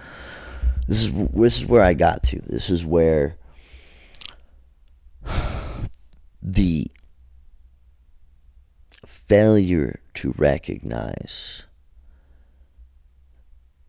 this 0.87 1.03
is 1.03 1.13
this 1.13 1.59
is 1.59 1.67
where 1.67 1.83
I 1.83 1.95
got 1.95 2.23
to. 2.25 2.41
This 2.41 2.71
is 2.71 2.85
where 2.85 3.37
the 6.43 6.91
failure 9.29 10.01
to 10.15 10.35
recognize 10.39 11.67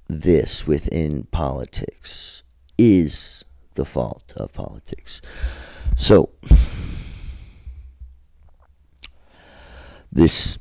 this 0.09 0.67
within 0.67 1.23
politics 1.31 2.43
is 2.77 3.45
the 3.75 3.85
fault 3.85 4.33
of 4.35 4.51
politics. 4.51 5.21
So, 5.95 6.31
this 10.11 10.59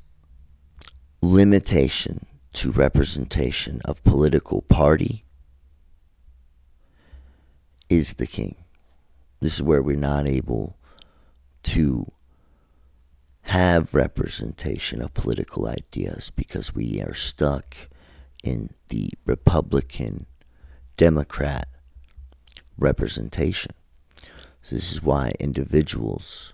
limitation 1.23 2.27
to 2.53 2.71
representation 2.71 3.81
of 3.85 4.05
political 4.05 4.63
party 4.63 5.25
is 7.91 8.15
the 8.15 8.27
king. 8.29 8.55
This 9.41 9.55
is 9.55 9.63
where 9.63 9.83
we're 9.83 9.97
not 9.97 10.29
able 10.29 10.77
to 11.65 12.13
have 13.49 13.95
representation 13.95 15.01
of 15.01 15.15
political 15.15 15.67
ideas 15.67 16.31
because 16.37 16.75
we 16.75 17.01
are 17.01 17.15
stuck 17.15 17.75
in 18.45 18.69
the 18.91 19.09
Republican 19.25 20.27
Democrat 20.99 21.67
representation. 22.77 23.73
So 24.63 24.77
this 24.77 24.93
is 24.93 25.03
why 25.03 25.33
individuals 25.41 26.53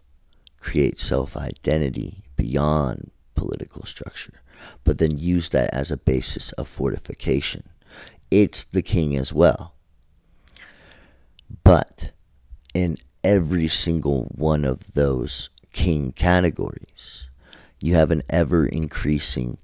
create 0.61 1.00
self 1.00 1.37
identity 1.37 2.22
beyond 2.37 3.11
political 3.35 3.85
structure, 3.85 4.38
but 4.85 4.98
then 4.98 5.18
use 5.18 5.48
that 5.48 5.74
as 5.74 5.90
a 5.90 5.96
basis 5.96 6.52
of 6.52 6.68
fortification. 6.68 7.64
It's 8.30 8.62
the 8.62 8.83
king 8.83 9.16
as 9.16 9.33
well. 9.33 9.74
But 11.64 12.12
in 12.72 12.98
every 13.24 13.66
single 13.66 14.26
one 14.37 14.64
of 14.64 14.94
those 14.94 15.50
king 15.74 16.12
categories, 16.12 17.28
you 17.80 17.94
have 17.94 18.10
an 18.10 18.22
ever 18.30 18.64
increasing 18.64 19.58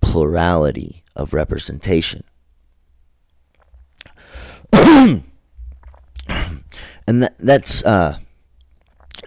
plurality 0.00 1.02
of 1.16 1.34
representation. 1.34 2.22
and 4.72 5.24
that, 7.08 7.34
that's 7.38 7.84
uh, 7.84 8.18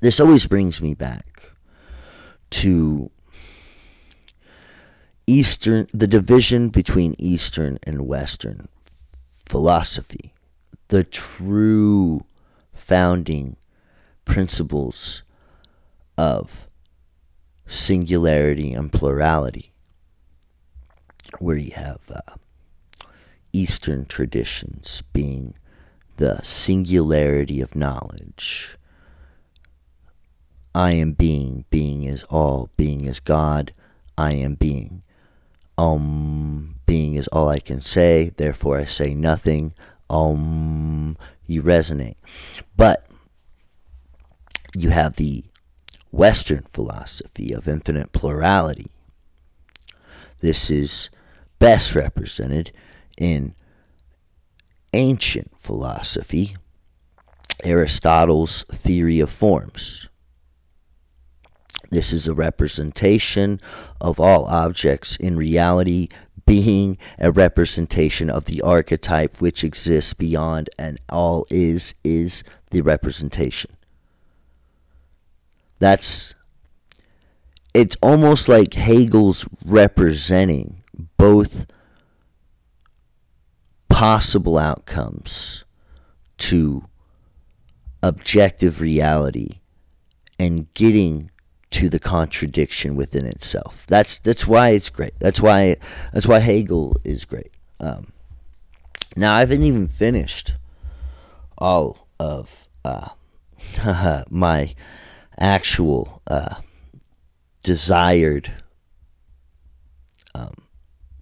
this 0.02 0.20
always 0.20 0.48
brings 0.48 0.82
me 0.82 0.94
back 0.94 1.52
to 2.52 3.12
Eastern, 5.28 5.88
the 5.94 6.08
division 6.08 6.70
between 6.70 7.16
Eastern 7.18 7.78
and 7.84 8.08
Western 8.08 8.68
philosophy, 9.48 10.34
the 10.88 11.04
true 11.04 12.24
founding 12.74 13.56
principles 14.26 15.24
of 16.20 16.68
singularity 17.66 18.74
and 18.74 18.92
plurality, 18.92 19.72
where 21.40 21.56
you 21.56 21.72
have 21.72 22.02
uh, 22.14 22.36
Eastern 23.54 24.06
traditions 24.06 25.02
being 25.14 25.54
the 26.18 26.42
singularity 26.44 27.62
of 27.62 27.74
knowledge. 27.74 28.76
I 30.76 30.92
am 30.92 31.14
being, 31.14 31.64
being 31.70 32.04
is 32.04 32.24
all, 32.24 32.70
being 32.76 33.06
is 33.06 33.22
God, 33.22 33.74
I 34.18 34.34
am 34.34 34.56
being. 34.56 35.04
Um, 35.78 36.76
being 36.86 37.14
is 37.14 37.30
all 37.30 37.48
I 37.48 37.60
can 37.60 37.80
say, 37.80 38.34
therefore 38.36 38.78
I 38.78 38.84
say 38.84 39.14
nothing. 39.14 39.74
Um, 40.10 41.16
you 41.48 41.64
resonate. 41.64 42.18
But 42.76 43.08
you 44.76 44.90
have 44.90 45.16
the 45.16 45.46
Western 46.12 46.64
philosophy 46.64 47.54
of 47.54 47.68
infinite 47.68 48.12
plurality. 48.12 48.88
This 50.42 50.70
is 50.70 51.10
best 51.60 51.96
represented 51.96 52.72
in 53.18 53.54
ancient 54.94 55.52
philosophy, 55.60 56.56
Aristotle's 57.64 58.64
theory 58.72 59.20
of 59.20 59.30
forms. 59.30 60.08
This 61.92 62.14
is 62.14 62.28
a 62.28 62.34
representation 62.34 63.60
of 64.00 64.20
all 64.20 64.46
objects 64.46 65.16
in 65.16 65.36
reality 65.38 66.08
being 66.46 66.98
a 67.20 67.32
representation 67.32 68.30
of 68.30 68.46
the 68.46 68.62
archetype 68.62 69.40
which 69.42 69.64
exists 69.64 70.14
beyond 70.14 70.70
and 70.80 71.00
all 71.10 71.46
is 71.50 71.94
is 72.04 72.44
the 72.72 72.82
representation. 72.82 73.70
That's 75.80 76.34
it's 77.74 77.96
almost 78.02 78.50
like 78.50 78.74
Hegel's 78.74 79.48
representing 79.64 80.84
both 81.18 81.66
possible 83.88 84.58
outcomes 84.58 85.64
to 86.38 86.84
objective 88.02 88.82
reality 88.82 89.60
and 90.40 90.74
getting 90.74 91.30
to 91.72 91.90
the 91.90 92.00
contradiction 92.00 92.96
within 92.96 93.26
itself. 93.26 93.86
That's 93.88 94.18
that's 94.20 94.48
why 94.48 94.70
it's 94.70 94.90
great. 94.90 95.14
That's 95.20 95.42
why 95.42 95.76
that's 96.14 96.28
why 96.28 96.40
Hegel 96.40 96.96
is 97.04 97.26
great. 97.26 97.52
Um, 97.80 98.12
now 99.16 99.36
I 99.36 99.42
haven't 99.42 99.64
even 99.64 99.88
finished 99.88 100.54
all 101.58 102.08
of 102.20 102.68
uh, 102.84 103.10
my 104.30 104.74
actual 105.40 106.22
uh, 106.28 106.56
desired 107.64 108.52
um, 110.36 110.54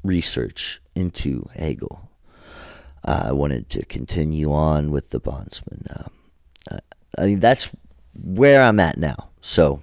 research 0.03 0.81
into 0.95 1.47
Hegel. 1.55 2.09
Uh, 3.05 3.27
I 3.27 3.31
wanted 3.31 3.69
to 3.69 3.85
continue 3.85 4.51
on 4.51 4.91
with 4.91 5.11
the 5.11 5.19
bondsman. 5.19 5.85
Um, 5.95 6.11
uh, 6.71 6.77
I 7.17 7.25
mean, 7.25 7.39
that's 7.39 7.71
where 8.13 8.61
I'm 8.61 8.79
at 8.79 8.97
now. 8.97 9.29
So, 9.41 9.81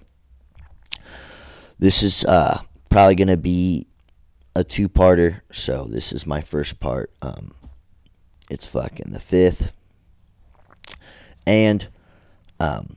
this 1.78 2.02
is 2.02 2.24
uh, 2.24 2.60
probably 2.90 3.14
going 3.14 3.28
to 3.28 3.36
be 3.36 3.86
a 4.54 4.64
two 4.64 4.88
parter. 4.88 5.40
So, 5.50 5.84
this 5.84 6.12
is 6.12 6.26
my 6.26 6.40
first 6.40 6.80
part. 6.80 7.12
Um, 7.22 7.54
it's 8.50 8.66
fucking 8.66 9.12
the 9.12 9.20
fifth. 9.20 9.72
And 11.46 11.86
um, 12.60 12.96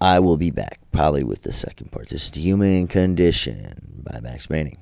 I 0.00 0.18
will 0.20 0.38
be 0.38 0.50
back 0.50 0.80
probably 0.92 1.24
with 1.24 1.42
the 1.42 1.52
second 1.52 1.92
part. 1.92 2.08
This 2.08 2.24
is 2.24 2.30
the 2.30 2.40
Human 2.40 2.88
Condition 2.88 4.02
by 4.02 4.20
Max 4.20 4.48
Manning. 4.48 4.78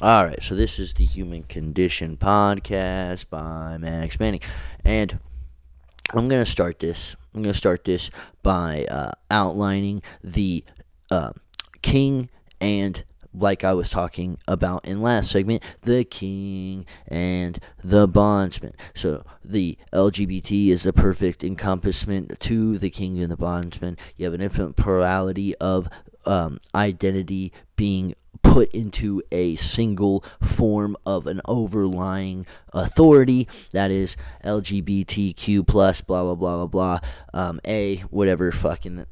All 0.00 0.24
right, 0.24 0.42
so 0.42 0.54
this 0.54 0.78
is 0.78 0.94
the 0.94 1.04
Human 1.04 1.42
Condition 1.42 2.16
podcast 2.16 3.28
by 3.28 3.76
Max 3.78 4.18
Manning, 4.18 4.40
and 4.84 5.18
I'm 6.14 6.28
gonna 6.28 6.46
start 6.46 6.78
this. 6.78 7.16
I'm 7.34 7.42
gonna 7.42 7.54
start 7.54 7.84
this 7.84 8.10
by 8.42 8.86
uh, 8.90 9.12
outlining 9.30 10.02
the 10.22 10.64
uh, 11.10 11.32
king 11.82 12.30
and 12.60 13.04
like 13.36 13.64
I 13.64 13.74
was 13.74 13.90
talking 13.90 14.38
about 14.48 14.84
in 14.84 15.02
last 15.02 15.30
segment, 15.30 15.62
the 15.82 16.04
king 16.04 16.86
and 17.06 17.58
the 17.84 18.08
bondsman. 18.08 18.74
So 18.94 19.24
the 19.44 19.78
LGBT 19.92 20.68
is 20.68 20.82
the 20.82 20.92
perfect 20.92 21.44
encompassment 21.44 22.40
to 22.40 22.78
the 22.78 22.90
king 22.90 23.20
and 23.20 23.30
the 23.30 23.36
bondsman. 23.36 23.98
You 24.16 24.24
have 24.24 24.34
an 24.34 24.40
infinite 24.40 24.76
plurality 24.76 25.54
of 25.56 25.88
um, 26.24 26.58
identity 26.74 27.52
being 27.76 28.14
put 28.42 28.70
into 28.72 29.22
a 29.32 29.56
single 29.56 30.24
form 30.42 30.96
of 31.06 31.26
an 31.26 31.40
overlying 31.46 32.46
authority 32.72 33.48
that 33.72 33.90
is 33.90 34.16
LGBTQ 34.44 35.66
plus 35.66 36.00
blah 36.00 36.22
blah 36.22 36.34
blah 36.34 36.56
blah 36.56 36.66
blah 36.66 36.98
um, 37.32 37.60
a 37.66 37.98
whatever 38.10 38.52
fucking 38.52 39.06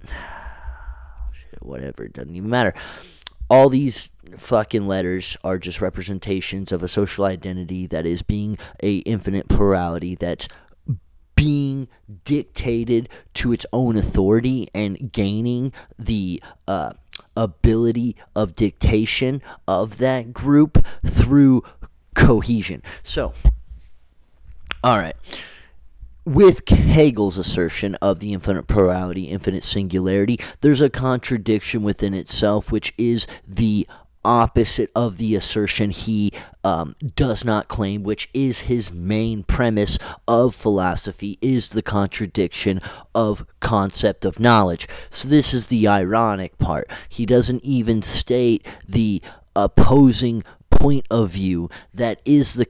whatever 1.60 2.04
it 2.04 2.12
doesn't 2.12 2.34
even 2.34 2.50
matter 2.50 2.74
all 3.54 3.68
these 3.68 4.10
fucking 4.36 4.88
letters 4.88 5.36
are 5.44 5.58
just 5.58 5.80
representations 5.80 6.72
of 6.72 6.82
a 6.82 6.88
social 6.88 7.24
identity 7.24 7.86
that 7.86 8.04
is 8.04 8.20
being 8.20 8.58
a 8.82 8.96
infinite 8.96 9.48
plurality 9.48 10.16
that's 10.16 10.48
being 11.36 11.86
dictated 12.24 13.08
to 13.32 13.52
its 13.52 13.64
own 13.72 13.96
authority 13.96 14.66
and 14.74 15.12
gaining 15.12 15.72
the 15.96 16.42
uh, 16.66 16.90
ability 17.36 18.16
of 18.34 18.56
dictation 18.56 19.40
of 19.68 19.98
that 19.98 20.32
group 20.32 20.84
through 21.06 21.62
cohesion. 22.16 22.82
So, 23.04 23.34
all 24.82 24.98
right. 24.98 25.14
With 26.26 26.66
Hegel's 26.66 27.36
assertion 27.36 27.96
of 27.96 28.18
the 28.18 28.32
infinite 28.32 28.66
plurality, 28.66 29.24
infinite 29.24 29.62
singularity, 29.62 30.40
there's 30.62 30.80
a 30.80 30.88
contradiction 30.88 31.82
within 31.82 32.14
itself, 32.14 32.72
which 32.72 32.94
is 32.96 33.26
the 33.46 33.86
opposite 34.24 34.90
of 34.96 35.18
the 35.18 35.34
assertion 35.36 35.90
he 35.90 36.32
um, 36.64 36.96
does 37.14 37.44
not 37.44 37.68
claim, 37.68 38.02
which 38.02 38.30
is 38.32 38.60
his 38.60 38.90
main 38.90 39.42
premise 39.42 39.98
of 40.26 40.54
philosophy, 40.54 41.38
is 41.42 41.68
the 41.68 41.82
contradiction 41.82 42.80
of 43.14 43.44
concept 43.60 44.24
of 44.24 44.40
knowledge. 44.40 44.88
So 45.10 45.28
this 45.28 45.52
is 45.52 45.66
the 45.66 45.86
ironic 45.86 46.56
part. 46.56 46.90
He 47.06 47.26
doesn't 47.26 47.62
even 47.64 48.00
state 48.00 48.66
the 48.88 49.20
opposing 49.54 50.42
point 50.80 51.06
of 51.10 51.30
view 51.30 51.70
that 51.92 52.20
is 52.24 52.54
the 52.54 52.66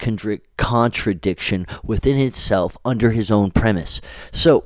contradiction 0.57 1.67
within 1.83 2.19
itself 2.19 2.77
under 2.85 3.11
his 3.11 3.31
own 3.31 3.51
premise. 3.51 4.01
So, 4.33 4.65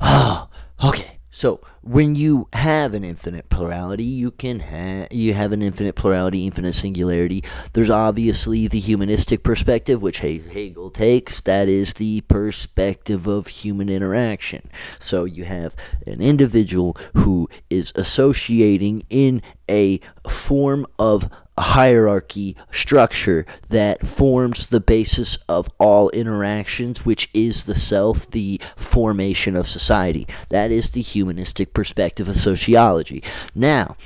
okay. 0.84 1.18
So 1.30 1.60
when 1.82 2.14
you 2.14 2.48
have 2.52 2.94
an 2.94 3.04
infinite 3.04 3.48
plurality, 3.48 4.04
you 4.04 4.30
can 4.30 4.60
have 4.60 5.12
you 5.12 5.34
have 5.34 5.52
an 5.52 5.62
infinite 5.62 5.94
plurality, 5.94 6.46
infinite 6.46 6.74
singularity. 6.74 7.44
There's 7.72 7.90
obviously 7.90 8.68
the 8.68 8.80
humanistic 8.80 9.42
perspective, 9.42 10.02
which 10.02 10.18
Hegel 10.18 10.90
takes. 10.90 11.40
That 11.40 11.68
is 11.68 11.94
the 11.94 12.20
perspective 12.22 13.26
of 13.26 13.46
human 13.46 13.88
interaction. 13.88 14.68
So 14.98 15.24
you 15.24 15.44
have 15.44 15.74
an 16.06 16.20
individual 16.20 16.96
who 17.14 17.48
is 17.70 17.92
associating 17.94 19.04
in 19.08 19.42
a 19.68 20.00
form 20.28 20.86
of 20.98 21.30
hierarchy 21.60 22.56
structure 22.70 23.46
that 23.68 24.06
forms 24.06 24.70
the 24.70 24.80
basis 24.80 25.38
of 25.48 25.68
all 25.78 26.10
interactions, 26.10 27.04
which 27.04 27.28
is 27.32 27.64
the 27.64 27.74
self, 27.74 28.30
the 28.30 28.60
formation 28.76 29.56
of 29.56 29.68
society. 29.68 30.26
That 30.48 30.70
is 30.70 30.90
the 30.90 31.02
humanistic 31.02 31.74
perspective 31.74 32.28
of 32.28 32.36
sociology. 32.36 33.22
Now, 33.54 33.96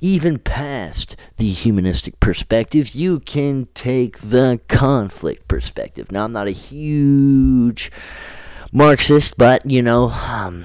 even 0.00 0.38
past 0.38 1.16
the 1.38 1.50
humanistic 1.50 2.20
perspective, 2.20 2.94
you 2.94 3.20
can 3.20 3.66
take 3.74 4.18
the 4.18 4.60
conflict 4.68 5.48
perspective. 5.48 6.12
Now, 6.12 6.24
I'm 6.24 6.32
not 6.32 6.46
a 6.46 6.52
huge 6.52 7.90
Marxist, 8.70 9.36
but, 9.38 9.68
you 9.68 9.82
know, 9.82 10.10
um, 10.10 10.64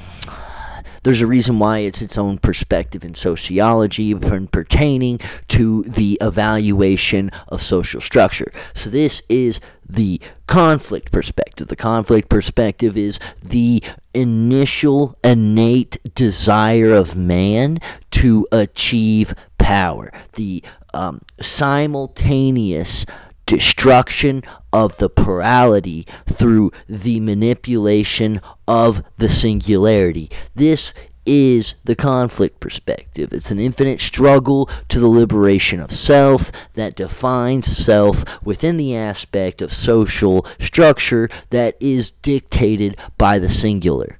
there's 1.03 1.21
a 1.21 1.27
reason 1.27 1.59
why 1.59 1.79
it's 1.79 2.01
its 2.01 2.17
own 2.17 2.37
perspective 2.37 3.03
in 3.03 3.13
sociology 3.15 4.13
pertaining 4.15 5.19
to 5.49 5.83
the 5.83 6.17
evaluation 6.21 7.29
of 7.47 7.61
social 7.61 8.01
structure. 8.01 8.51
So 8.73 8.89
this 8.89 9.21
is 9.29 9.59
the 9.87 10.19
conflict 10.47 11.11
perspective. 11.11 11.67
The 11.67 11.75
conflict 11.75 12.29
perspective 12.29 12.97
is 12.97 13.19
the 13.41 13.83
initial 14.13 15.17
innate 15.23 15.97
desire 16.15 16.93
of 16.93 17.15
man 17.15 17.79
to 18.11 18.47
achieve 18.51 19.33
power, 19.57 20.11
the 20.33 20.63
um, 20.93 21.21
simultaneous 21.41 23.05
destruction 23.45 24.41
of 24.71 24.97
the 24.97 25.09
plurality 25.09 26.07
through 26.25 26.71
the 26.87 27.19
manipulation 27.19 28.41
of 28.67 29.03
the 29.17 29.29
singularity. 29.29 30.29
This 30.55 30.93
is 31.25 31.75
the 31.83 31.95
conflict 31.95 32.59
perspective. 32.59 33.31
It's 33.31 33.51
an 33.51 33.59
infinite 33.59 34.01
struggle 34.01 34.69
to 34.89 34.99
the 34.99 35.07
liberation 35.07 35.79
of 35.79 35.91
self 35.91 36.51
that 36.73 36.95
defines 36.95 37.65
self 37.65 38.23
within 38.43 38.77
the 38.77 38.95
aspect 38.95 39.61
of 39.61 39.73
social 39.73 40.45
structure 40.59 41.29
that 41.49 41.77
is 41.79 42.11
dictated 42.11 42.97
by 43.17 43.39
the 43.39 43.49
singular. 43.49 44.19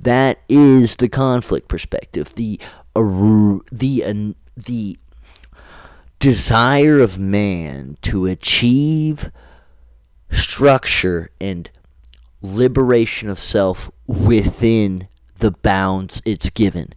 That 0.00 0.40
is 0.48 0.96
the 0.96 1.08
conflict 1.08 1.68
perspective. 1.68 2.34
The 2.34 2.60
uh, 2.94 3.58
the 3.70 4.04
uh, 4.04 4.32
the 4.56 4.98
desire 6.26 6.98
of 6.98 7.20
man 7.20 7.96
to 8.02 8.26
achieve 8.26 9.30
structure 10.28 11.30
and 11.40 11.70
liberation 12.42 13.28
of 13.28 13.38
self 13.38 13.92
within 14.08 15.06
the 15.38 15.52
bounds 15.52 16.20
it's 16.24 16.50
given. 16.50 16.92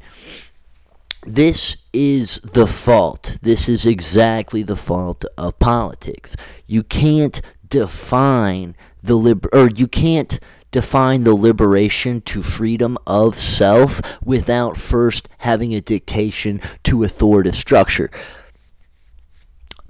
This 1.27 1.77
is 1.93 2.39
the 2.39 2.65
fault. 2.65 3.37
This 3.43 3.69
is 3.69 3.85
exactly 3.85 4.63
the 4.63 4.75
fault 4.75 5.23
of 5.37 5.59
politics. 5.59 6.35
You 6.65 6.81
can't 6.81 7.39
define 7.69 8.75
the 9.03 9.13
liber- 9.13 9.49
or 9.53 9.69
you 9.69 9.85
can't 9.87 10.39
define 10.71 11.23
the 11.23 11.35
liberation 11.35 12.21
to 12.21 12.41
freedom 12.41 12.97
of 13.05 13.35
self 13.35 14.01
without 14.23 14.75
first 14.75 15.29
having 15.39 15.75
a 15.75 15.81
dictation 15.81 16.59
to 16.81 17.03
authoritative 17.03 17.55
structure. 17.55 18.09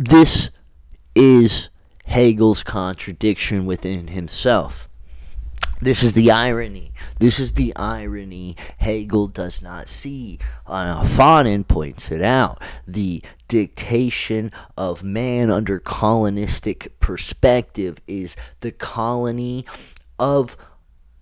This 0.01 0.49
is 1.13 1.67
Hegel's 2.05 2.63
contradiction 2.63 3.65
within 3.65 4.07
himself. 4.07 4.87
This 5.81 6.03
is 6.03 6.13
the 6.13 6.31
irony. 6.31 6.93
This 7.19 7.37
is 7.37 7.51
the 7.51 7.75
irony 7.75 8.55
Hegel 8.77 9.27
does 9.27 9.61
not 9.61 9.89
see. 9.89 10.39
Uh, 10.65 11.03
Fanon 11.03 11.67
points 11.67 12.11
it 12.11 12.21
out. 12.21 12.61
The 12.87 13.21
dictation 13.49 14.53
of 14.77 15.03
man 15.03 15.51
under 15.51 15.79
colonistic 15.79 16.97
perspective 17.01 17.99
is 18.07 18.37
the 18.61 18.71
colony 18.71 19.65
of 20.17 20.55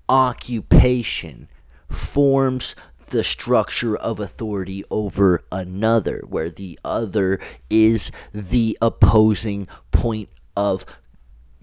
occupation 0.08 1.50
forms 1.90 2.76
the 3.08 3.24
structure 3.24 3.96
of 3.96 4.20
authority 4.20 4.84
over 4.90 5.44
another, 5.52 6.24
where 6.28 6.50
the 6.50 6.80
other 6.84 7.40
is 7.70 8.12
the 8.34 8.78
opposing 8.82 9.68
point 9.92 10.30
of 10.56 10.86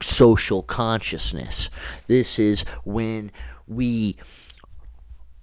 social 0.01 0.63
consciousness. 0.63 1.71
This 2.07 2.39
is 2.39 2.65
when 2.85 3.31
we 3.67 4.17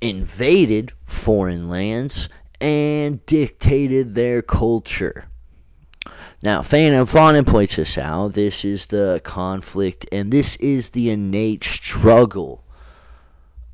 invaded 0.01 0.91
foreign 1.03 1.69
lands 1.69 2.29
and 2.59 3.25
dictated 3.25 4.15
their 4.15 4.41
culture. 4.41 5.27
Now, 6.43 6.61
Fanon 6.61 7.05
Fanon 7.05 7.45
points 7.45 7.75
this 7.75 7.97
out. 7.97 8.33
This 8.33 8.65
is 8.65 8.87
the 8.87 9.21
conflict, 9.23 10.07
and 10.11 10.31
this 10.31 10.55
is 10.55 10.89
the 10.89 11.09
innate 11.09 11.63
struggle 11.63 12.63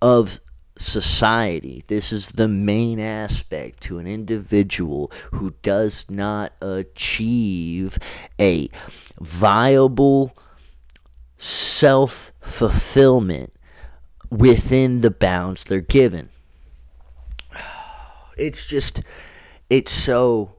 of 0.01 0.41
society. 0.77 1.83
This 1.87 2.11
is 2.11 2.29
the 2.29 2.47
main 2.47 2.99
aspect 2.99 3.81
to 3.83 3.97
an 3.99 4.07
individual 4.07 5.11
who 5.33 5.53
does 5.61 6.05
not 6.09 6.53
achieve 6.61 7.97
a 8.39 8.69
viable 9.19 10.35
self 11.37 12.31
fulfillment 12.39 13.53
within 14.29 15.01
the 15.01 15.11
bounds 15.11 15.63
they're 15.63 15.81
given. 15.81 16.29
It's 18.37 18.67
just, 18.67 19.01
it's 19.67 19.91
so 19.91 20.57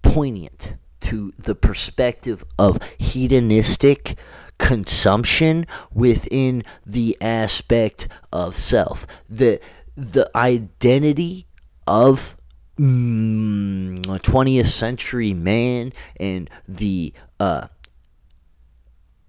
poignant 0.00 0.76
to 1.00 1.32
the 1.36 1.56
perspective 1.56 2.44
of 2.56 2.78
hedonistic 2.98 4.16
consumption 4.64 5.66
within 5.92 6.64
the 6.86 7.18
aspect 7.20 8.08
of 8.32 8.54
self. 8.54 9.06
The 9.28 9.60
the 9.94 10.30
identity 10.34 11.46
of 11.86 12.34
mm, 12.78 13.98
20th 13.98 14.66
century 14.66 15.34
man 15.34 15.92
and 16.18 16.48
the 16.66 17.12
uh, 17.38 17.68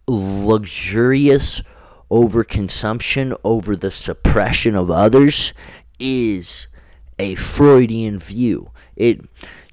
luxurious 0.07 1.61
overconsumption 2.09 3.37
over 3.43 3.75
the 3.75 3.91
suppression 3.91 4.73
of 4.73 4.89
others 4.89 5.51
is 5.99 6.67
a 7.19 7.35
Freudian 7.35 8.19
view. 8.19 8.71
It 8.95 9.19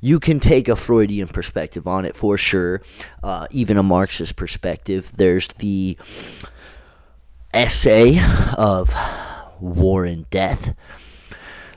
you 0.02 0.18
can 0.18 0.40
take 0.40 0.68
a 0.68 0.76
Freudian 0.76 1.28
perspective 1.28 1.86
on 1.86 2.04
it 2.04 2.16
for 2.16 2.36
sure, 2.36 2.82
uh, 3.22 3.46
even 3.52 3.78
a 3.78 3.82
Marxist 3.82 4.34
perspective. 4.34 5.12
There's 5.16 5.46
the 5.46 5.96
essay 7.54 8.20
of 8.58 8.94
War 9.60 10.04
and 10.04 10.28
Death 10.28 10.74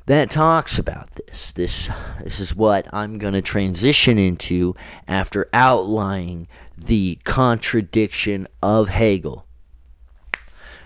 that 0.08 0.32
talks 0.32 0.80
about 0.80 1.12
this. 1.12 1.52
This 1.52 1.90
this 2.24 2.40
is 2.40 2.56
what 2.56 2.92
I'm 2.92 3.20
going 3.20 3.34
to 3.34 3.44
transition 3.44 4.18
into 4.18 4.76
after 5.08 5.48
outlining 5.54 6.48
the 6.76 7.20
contradiction 7.24 8.48
of 8.62 8.90
Hegel. 8.90 9.46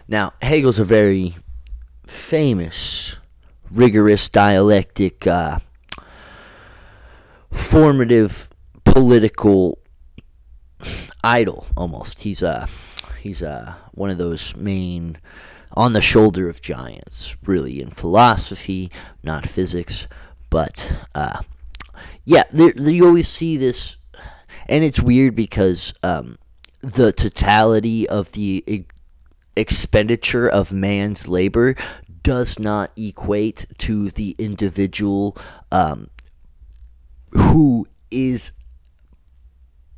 Now, 0.09 0.33
Hegel's 0.41 0.79
a 0.79 0.83
very 0.83 1.35
famous, 2.05 3.17
rigorous 3.71 4.27
dialectic 4.27 5.25
uh, 5.25 5.59
formative 7.51 8.49
political 8.83 9.79
idol 11.23 11.67
almost. 11.75 12.23
He's 12.23 12.43
uh, 12.43 12.67
he's 13.21 13.41
uh, 13.41 13.75
one 13.91 14.09
of 14.09 14.17
those 14.17 14.55
main 14.55 15.17
on 15.75 15.93
the 15.93 16.01
shoulder 16.01 16.49
of 16.49 16.61
giants, 16.61 17.35
really 17.45 17.81
in 17.81 17.89
philosophy, 17.89 18.91
not 19.23 19.47
physics, 19.47 20.07
but 20.49 20.91
uh, 21.13 21.41
yeah, 22.25 22.43
there, 22.51 22.71
you 22.75 23.05
always 23.05 23.27
see 23.27 23.57
this, 23.57 23.97
and 24.67 24.83
it's 24.83 24.99
weird 24.99 25.35
because 25.35 25.93
um, 26.03 26.37
the 26.81 27.11
totality 27.11 28.07
of 28.09 28.31
the 28.31 28.63
e- 28.65 28.85
expenditure 29.55 30.47
of 30.47 30.71
man's 30.73 31.27
labor 31.27 31.75
does 32.23 32.59
not 32.59 32.91
equate 32.97 33.65
to 33.77 34.09
the 34.09 34.35
individual 34.37 35.37
um, 35.71 36.09
who 37.31 37.87
is 38.11 38.51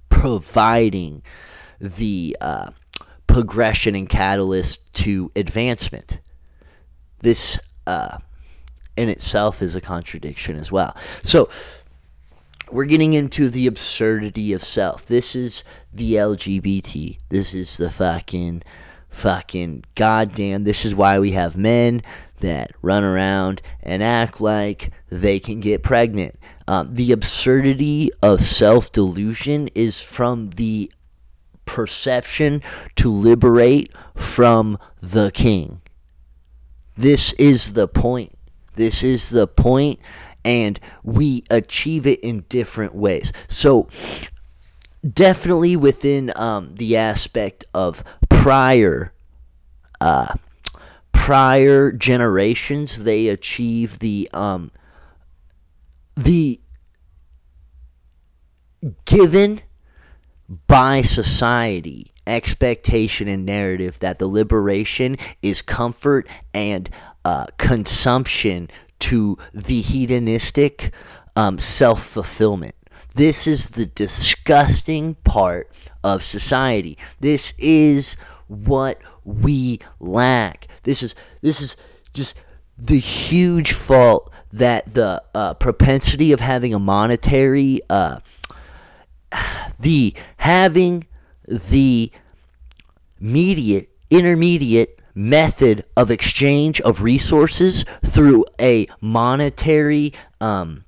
providing 0.10 1.24
the 1.80 2.38
uh, 2.42 2.72
progression 3.28 3.96
and 3.96 4.10
catalyst 4.10 4.82
to 4.94 5.32
advancement. 5.36 6.20
This 7.20 7.58
uh, 7.88 8.18
in 8.98 9.10
itself 9.10 9.62
is 9.62 9.76
a 9.76 9.82
contradiction 9.82 10.58
as 10.58 10.72
well. 10.72 10.96
So, 11.24 11.50
we're 12.72 12.86
getting 12.86 13.14
into 13.14 13.50
the 13.50 13.68
absurdity 13.68 14.54
of 14.54 14.62
self. 14.64 15.06
This 15.06 15.36
is 15.36 15.64
the 15.94 16.14
LGBT. 16.14 17.18
This 17.28 17.54
is 17.54 17.76
the 17.76 17.90
fucking, 17.90 18.64
fucking 19.10 19.84
goddamn. 19.96 20.64
This 20.64 20.86
is 20.86 20.96
why 20.96 21.20
we 21.20 21.32
have 21.32 21.58
men 21.58 22.02
that 22.40 22.72
run 22.82 23.04
around 23.04 23.62
and 23.84 24.02
act 24.02 24.40
like 24.40 24.92
they 25.10 25.40
can 25.40 25.60
get 25.60 25.84
pregnant. 25.84 26.40
Um, 26.72 26.96
the 26.96 27.12
absurdity 27.12 28.12
of 28.24 28.40
self 28.40 28.94
delusion 28.94 29.68
is 29.76 30.00
from 30.00 30.52
the 30.52 30.90
perception 31.66 32.62
to 32.96 33.12
liberate 33.12 33.92
from 34.16 34.78
the 35.02 35.32
king. 35.32 35.82
This 36.96 37.34
is 37.34 37.74
the 37.74 37.90
point. 37.90 38.38
This 38.76 39.04
is 39.04 39.32
the 39.32 39.48
point, 39.48 40.00
and 40.46 40.80
we 41.04 41.44
achieve 41.50 42.08
it 42.08 42.22
in 42.22 42.46
different 42.48 42.96
ways. 42.96 43.34
So, 43.50 43.90
definitely 45.06 45.76
within 45.76 46.32
um, 46.38 46.76
the 46.76 46.96
aspect 46.96 47.66
of 47.74 48.02
prior. 48.30 49.12
Uh, 50.00 50.36
prior 51.12 51.92
generations 51.92 53.04
they 53.04 53.28
achieve 53.28 54.00
the 54.00 54.30
um, 54.34 54.72
the 56.16 56.61
given 59.06 59.62
by 60.68 61.02
society 61.02 62.12
expectation 62.28 63.28
and 63.28 63.46
narrative 63.46 64.00
that 64.00 64.20
the 64.20 64.28
liberation 64.28 65.18
is 65.42 65.62
comfort 65.62 66.28
and 66.54 66.90
uh, 67.26 67.46
consumption 67.58 68.70
to 69.00 69.38
the 69.54 69.82
hedonistic 69.82 70.94
um, 71.36 71.60
self 71.60 72.04
fulfillment. 72.04 72.76
This 73.16 73.48
is 73.48 73.72
the 73.72 73.86
disgusting 73.86 75.16
part 75.16 75.70
of 76.04 76.24
society. 76.24 76.98
This 77.20 77.54
is 77.58 78.16
what 78.48 79.02
we 79.24 79.80
lack. 80.00 80.68
This 80.84 81.04
is 81.04 81.16
this 81.42 81.62
is 81.62 81.76
just 82.14 82.36
the 82.78 83.00
huge 83.00 83.74
fault 83.74 84.32
that 84.54 84.94
the 84.94 85.24
uh, 85.34 85.54
propensity 85.56 86.32
of 86.32 86.40
having 86.40 86.74
a 86.74 86.80
monetary 86.80 87.82
uh, 87.90 88.20
the 89.80 90.14
having 90.38 91.06
the 91.48 92.12
mediate 93.20 93.90
intermediate 94.10 95.00
method 95.14 95.84
of 95.96 96.10
exchange 96.10 96.80
of 96.82 97.02
resources 97.02 97.86
through 98.06 98.46
a 98.60 98.88
monetary 99.00 100.14
um, 100.40 100.84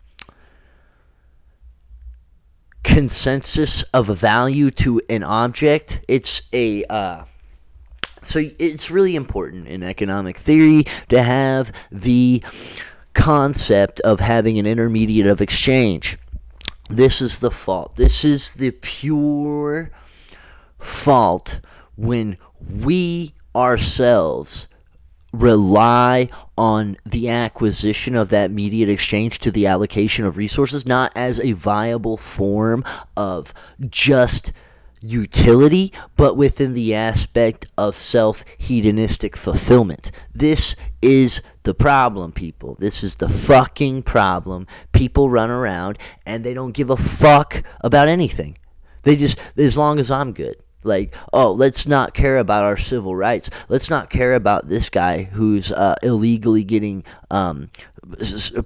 consensus 2.84 3.84
of 3.94 4.08
value 4.08 4.70
to 4.70 5.02
an 5.10 5.24
object 5.24 6.02
it's 6.08 6.44
a 6.52 6.84
uh, 6.86 7.24
so 8.24 8.42
it's 8.60 8.90
really 8.90 9.16
important 9.16 9.68
in 9.68 9.84
economic 9.84 10.38
theory 10.38 10.86
to 11.10 11.22
have 11.22 11.72
the 11.92 12.42
concept 13.14 14.00
of 14.02 14.20
having 14.20 14.58
an 14.58 14.66
intermediate 14.66 15.28
of 15.28 15.42
exchange. 15.42 16.18
This 16.94 17.22
is 17.22 17.40
the 17.40 17.50
fault. 17.50 17.96
This 17.96 18.24
is 18.24 18.54
the 18.54 18.70
pure 18.70 19.90
fault 20.78 21.60
when 21.96 22.38
we 22.60 23.34
ourselves 23.56 24.68
rely 25.32 26.30
on 26.56 26.96
the 27.04 27.30
acquisition 27.30 28.14
of 28.14 28.30
that 28.30 28.52
mediate 28.52 28.90
exchange 28.90 29.40
to 29.40 29.50
the 29.50 29.66
allocation 29.66 30.24
of 30.24 30.38
resources, 30.38 30.86
not 30.86 31.12
as 31.16 31.40
a 31.40 31.54
viable 31.54 32.16
form 32.16 32.84
of 33.18 33.56
just 33.90 34.54
utility, 35.04 35.92
but 36.16 36.38
within 36.38 36.74
the 36.74 36.96
aspect 36.96 37.68
of 37.78 37.96
self 37.96 38.44
hedonistic 38.58 39.36
fulfillment. 39.36 40.12
This 40.34 40.76
is 41.02 41.42
the 41.64 41.74
problem, 41.74 42.32
people. 42.32 42.76
This 42.76 43.04
is 43.04 43.16
the 43.16 43.30
fucking 43.30 44.04
problem. 44.04 44.66
People 44.94 45.30
run 45.30 45.52
around 45.52 45.98
and 46.26 46.44
they 46.44 46.54
don't 46.54 46.74
give 46.74 46.90
a 46.90 46.98
fuck 46.98 47.64
about 47.82 48.08
anything. 48.08 48.58
They 49.04 49.16
just, 49.16 49.38
as 49.58 49.78
long 49.78 50.00
as 50.00 50.10
I'm 50.10 50.32
good, 50.32 50.56
Like, 50.86 51.16
oh, 51.32 51.52
let's 51.52 51.88
not 51.88 52.14
care 52.14 52.38
about 52.38 52.64
our 52.64 52.78
civil 52.78 53.16
rights. 53.16 53.50
Let's 53.70 53.90
not 53.90 54.10
care 54.10 54.34
about 54.36 54.68
this 54.68 54.90
guy 54.90 55.24
who's 55.24 55.72
uh, 55.72 55.96
illegally 56.04 56.64
getting 56.64 57.04
um, 57.32 57.70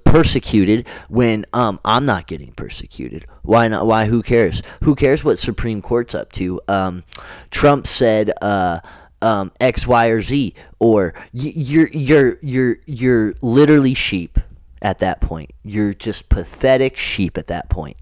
persecuted 0.04 0.86
when 1.08 1.46
um, 1.52 1.80
I'm 1.84 2.06
not 2.06 2.26
getting 2.26 2.52
persecuted. 2.52 3.26
Why 3.42 3.68
not? 3.68 3.86
Why? 3.86 4.06
Who 4.06 4.22
cares? 4.22 4.62
Who 4.82 4.94
cares 4.94 5.24
what 5.24 5.38
Supreme 5.38 5.82
Court's 5.82 6.14
up 6.14 6.32
to? 6.32 6.60
Um, 6.68 7.04
Trump 7.50 7.86
said 7.86 8.32
uh, 8.42 8.80
um, 9.22 9.52
X, 9.60 9.86
Y, 9.86 10.06
or 10.06 10.20
Z, 10.20 10.54
or 10.78 11.14
you're 11.32 11.88
you're 11.88 12.38
you're 12.42 12.76
you're 12.86 13.34
literally 13.40 13.94
sheep 13.94 14.38
at 14.82 14.98
that 14.98 15.20
point. 15.20 15.50
You're 15.62 15.94
just 15.94 16.28
pathetic 16.28 16.96
sheep 16.96 17.38
at 17.38 17.46
that 17.46 17.68
point. 17.68 17.96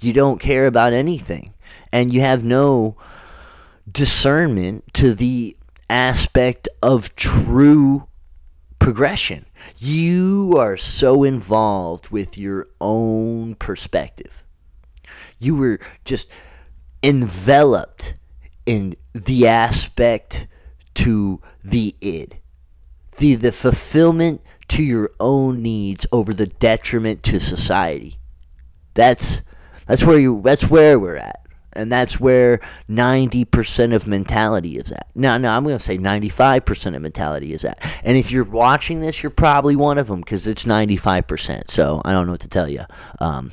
You 0.00 0.12
don't 0.12 0.40
care 0.40 0.66
about 0.66 0.92
anything, 0.92 1.54
and 1.92 2.12
you 2.12 2.20
have 2.20 2.44
no 2.44 2.96
discernment 3.90 4.92
to 4.94 5.14
the 5.14 5.56
aspect 5.90 6.68
of 6.82 7.14
true 7.16 8.08
progression. 8.84 9.46
You 9.78 10.56
are 10.58 10.76
so 10.76 11.24
involved 11.24 12.10
with 12.10 12.36
your 12.36 12.68
own 12.82 13.54
perspective. 13.54 14.44
You 15.38 15.56
were 15.56 15.80
just 16.04 16.30
enveloped 17.02 18.12
in 18.66 18.94
the 19.14 19.48
aspect 19.48 20.46
to 20.96 21.40
the 21.64 21.96
id, 22.02 22.36
the, 23.16 23.36
the 23.36 23.52
fulfillment 23.52 24.42
to 24.68 24.82
your 24.82 25.12
own 25.18 25.62
needs 25.62 26.06
over 26.12 26.34
the 26.34 26.46
detriment 26.46 27.22
to 27.22 27.40
society. 27.40 28.18
That's 28.92 29.40
that's 29.86 30.04
where 30.04 30.18
you 30.18 30.42
that's 30.44 30.68
where 30.68 30.98
we're 30.98 31.16
at. 31.16 31.43
And 31.74 31.90
that's 31.90 32.20
where 32.20 32.60
90% 32.88 33.94
of 33.94 34.06
mentality 34.06 34.76
is 34.78 34.92
at. 34.92 35.08
No, 35.14 35.36
no, 35.36 35.50
I'm 35.50 35.64
going 35.64 35.76
to 35.76 35.82
say 35.82 35.98
95% 35.98 36.96
of 36.96 37.02
mentality 37.02 37.52
is 37.52 37.64
at. 37.64 37.78
And 38.02 38.16
if 38.16 38.30
you're 38.30 38.44
watching 38.44 39.00
this, 39.00 39.22
you're 39.22 39.30
probably 39.30 39.76
one 39.76 39.98
of 39.98 40.08
them 40.08 40.20
because 40.20 40.46
it's 40.46 40.64
95%. 40.64 41.70
So 41.70 42.00
I 42.04 42.12
don't 42.12 42.26
know 42.26 42.32
what 42.32 42.40
to 42.40 42.48
tell 42.48 42.68
you. 42.68 42.82
Um, 43.20 43.52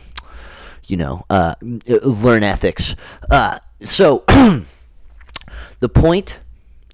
you 0.85 0.97
know, 0.97 1.23
uh, 1.29 1.55
learn 1.61 2.43
ethics. 2.43 2.95
Uh, 3.29 3.59
so 3.83 4.23
the 5.79 5.89
point 5.89 6.41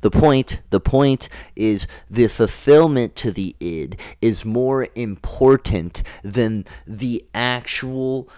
the 0.02 0.12
point 0.12 0.62
the 0.70 0.80
point 0.80 1.28
is 1.56 1.88
the 2.10 2.28
fulfillment 2.28 3.16
to 3.16 3.32
the 3.32 3.56
id 3.60 3.98
is 4.22 4.46
more 4.46 4.88
important 4.96 6.04
than 6.24 6.66
the 6.86 7.26
actual 7.34 8.30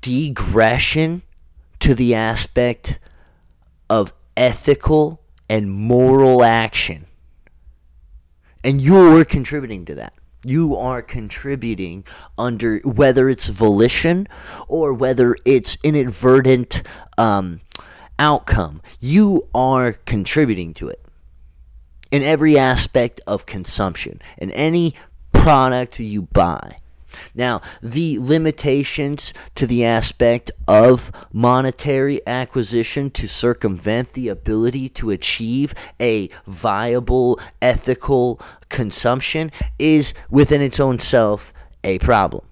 degression 0.00 1.22
to 1.82 1.96
the 1.96 2.14
aspect 2.14 3.00
of 3.90 4.12
ethical 4.36 5.20
and 5.48 5.68
moral 5.68 6.44
action. 6.44 7.06
And 8.62 8.80
you're 8.80 9.24
contributing 9.24 9.84
to 9.86 9.96
that. 9.96 10.12
You 10.44 10.76
are 10.76 11.02
contributing 11.02 12.04
under 12.38 12.78
whether 12.78 13.28
it's 13.28 13.48
volition 13.48 14.28
or 14.68 14.94
whether 14.94 15.36
it's 15.44 15.76
inadvertent 15.82 16.84
um, 17.18 17.60
outcome. 18.16 18.80
You 19.00 19.48
are 19.52 19.92
contributing 19.92 20.74
to 20.74 20.88
it 20.88 21.04
in 22.12 22.22
every 22.22 22.56
aspect 22.56 23.20
of 23.26 23.44
consumption, 23.44 24.22
in 24.38 24.52
any 24.52 24.94
product 25.32 25.98
you 25.98 26.22
buy. 26.22 26.76
Now, 27.34 27.60
the 27.82 28.18
limitations 28.18 29.32
to 29.54 29.66
the 29.66 29.84
aspect 29.84 30.50
of 30.68 31.10
monetary 31.32 32.20
acquisition 32.26 33.10
to 33.10 33.28
circumvent 33.28 34.12
the 34.12 34.28
ability 34.28 34.88
to 34.90 35.10
achieve 35.10 35.74
a 36.00 36.28
viable 36.46 37.40
ethical 37.60 38.40
consumption 38.68 39.50
is 39.78 40.14
within 40.30 40.60
its 40.60 40.80
own 40.80 40.98
self 40.98 41.52
a 41.84 41.98
problem 41.98 42.44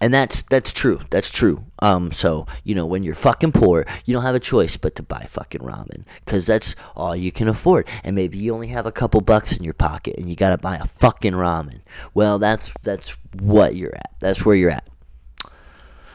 and 0.00 0.14
that's 0.14 0.42
that's 0.42 0.72
true. 0.72 1.00
That's 1.10 1.30
true. 1.30 1.64
Um, 1.80 2.12
so 2.12 2.46
you 2.64 2.74
know, 2.74 2.86
when 2.86 3.02
you're 3.02 3.14
fucking 3.14 3.52
poor, 3.52 3.86
you 4.04 4.14
don't 4.14 4.22
have 4.22 4.34
a 4.34 4.40
choice 4.40 4.76
but 4.76 4.94
to 4.96 5.02
buy 5.02 5.24
fucking 5.28 5.60
ramen 5.60 6.04
because 6.24 6.46
that's 6.46 6.76
all 6.94 7.16
you 7.16 7.32
can 7.32 7.48
afford. 7.48 7.88
And 8.04 8.14
maybe 8.14 8.38
you 8.38 8.54
only 8.54 8.68
have 8.68 8.86
a 8.86 8.92
couple 8.92 9.20
bucks 9.20 9.56
in 9.56 9.64
your 9.64 9.74
pocket, 9.74 10.16
and 10.18 10.28
you 10.28 10.36
gotta 10.36 10.58
buy 10.58 10.76
a 10.76 10.86
fucking 10.86 11.32
ramen. 11.32 11.80
Well, 12.14 12.38
that's 12.38 12.74
that's 12.82 13.16
what 13.34 13.74
you're 13.74 13.94
at. 13.94 14.14
That's 14.20 14.44
where 14.44 14.56
you're 14.56 14.70
at. 14.70 14.88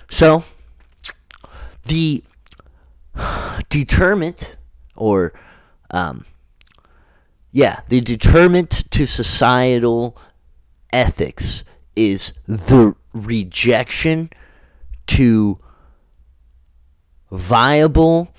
So 0.10 0.44
the 1.86 2.24
determined 3.70 4.56
or 4.96 5.34
um, 5.92 6.26
yeah, 7.52 7.82
the 7.90 8.02
determinant 8.02 8.90
to 8.92 9.06
societal 9.06 10.18
ethics 10.92 11.64
is 11.96 12.34
the 12.48 12.96
rejection 13.14 14.30
to 15.08 15.60
viable 17.32 18.30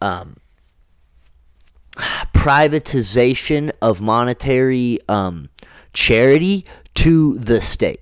um, 0.00 0.36
privatization 2.32 3.72
of 3.82 4.00
monetary 4.00 4.98
um, 5.08 5.48
charity 5.92 6.64
to 6.94 7.38
the 7.38 7.60
state. 7.60 8.00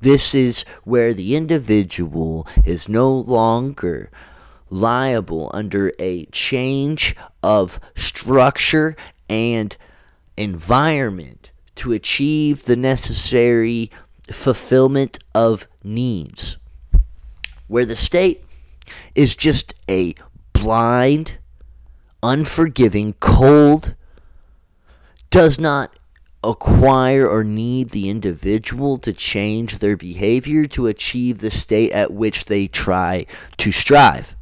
This 0.00 0.34
is 0.34 0.64
where 0.84 1.12
the 1.12 1.36
individual 1.36 2.46
is 2.64 2.88
no 2.88 3.12
longer 3.12 4.10
liable 4.70 5.50
under 5.52 5.92
a 5.98 6.24
change 6.26 7.14
of 7.42 7.80
structure 7.94 8.96
and 9.28 9.76
environment 10.36 11.49
to 11.80 11.92
achieve 11.92 12.64
the 12.64 12.76
necessary 12.76 13.90
fulfillment 14.30 15.18
of 15.34 15.66
needs, 15.82 16.58
where 17.68 17.86
the 17.86 17.96
state 17.96 18.44
is 19.14 19.34
just 19.34 19.72
a 19.88 20.14
blind, 20.52 21.38
unforgiving, 22.22 23.14
cold, 23.14 23.94
does 25.30 25.58
not 25.58 25.98
acquire 26.44 27.26
or 27.26 27.42
need 27.42 27.90
the 27.90 28.10
individual 28.10 28.98
to 28.98 29.14
change 29.14 29.78
their 29.78 29.96
behavior 29.96 30.66
to 30.66 30.86
achieve 30.86 31.38
the 31.38 31.50
state 31.50 31.92
at 31.92 32.12
which 32.12 32.44
they 32.44 32.66
try 32.66 33.24
to 33.56 33.72
strive. 33.72 34.36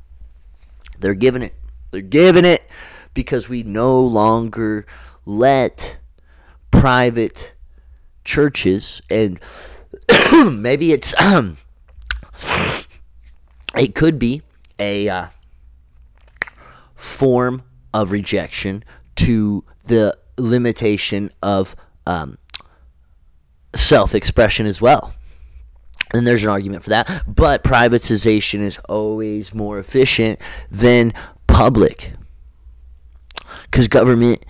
They're 0.99 1.15
giving 1.15 1.43
it. 1.43 1.55
They're 1.93 2.01
giving 2.01 2.45
it 2.45 2.69
because 3.15 3.49
we 3.49 3.63
no 3.63 4.01
longer 4.01 4.87
let 5.25 5.98
private 6.71 7.55
churches 8.25 9.01
and 9.11 9.39
maybe 10.45 10.93
it's 10.93 11.19
um, 11.21 11.57
it 13.77 13.95
could 13.95 14.19
be 14.19 14.43
a 14.79 15.09
uh, 15.09 15.27
form 16.95 17.63
of 17.93 18.13
rejection 18.13 18.85
to 19.17 19.65
the 19.85 20.17
limitation 20.37 21.31
of 21.43 21.75
um, 22.07 22.39
self-expression 23.75 24.67
as 24.67 24.81
well. 24.81 25.15
And 26.15 26.27
there's 26.27 26.45
an 26.45 26.51
argument 26.51 26.85
for 26.85 26.91
that, 26.91 27.23
but 27.27 27.63
privatization 27.63 28.61
is 28.61 28.79
always 28.89 29.53
more 29.53 29.79
efficient 29.79 30.41
than 30.71 31.13
public 31.47 32.13
because 33.65 33.89
government 33.89 34.45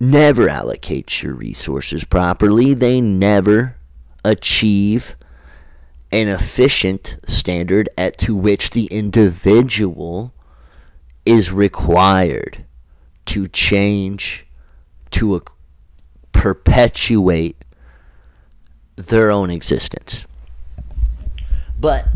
never 0.00 0.48
allocates 0.48 1.22
your 1.22 1.34
resources 1.34 2.04
properly. 2.04 2.74
They 2.74 3.00
never 3.00 3.76
achieve 4.24 5.16
an 6.10 6.28
efficient 6.28 7.18
standard 7.26 7.88
at 7.98 8.18
to 8.18 8.34
which 8.34 8.70
the 8.70 8.86
individual 8.86 10.32
is 11.26 11.52
required 11.52 12.64
to 13.26 13.46
change 13.46 14.46
to 15.10 15.36
a, 15.36 15.40
perpetuate 16.32 17.62
their 18.96 19.30
own 19.30 19.50
existence. 19.50 20.24
But 21.78 22.06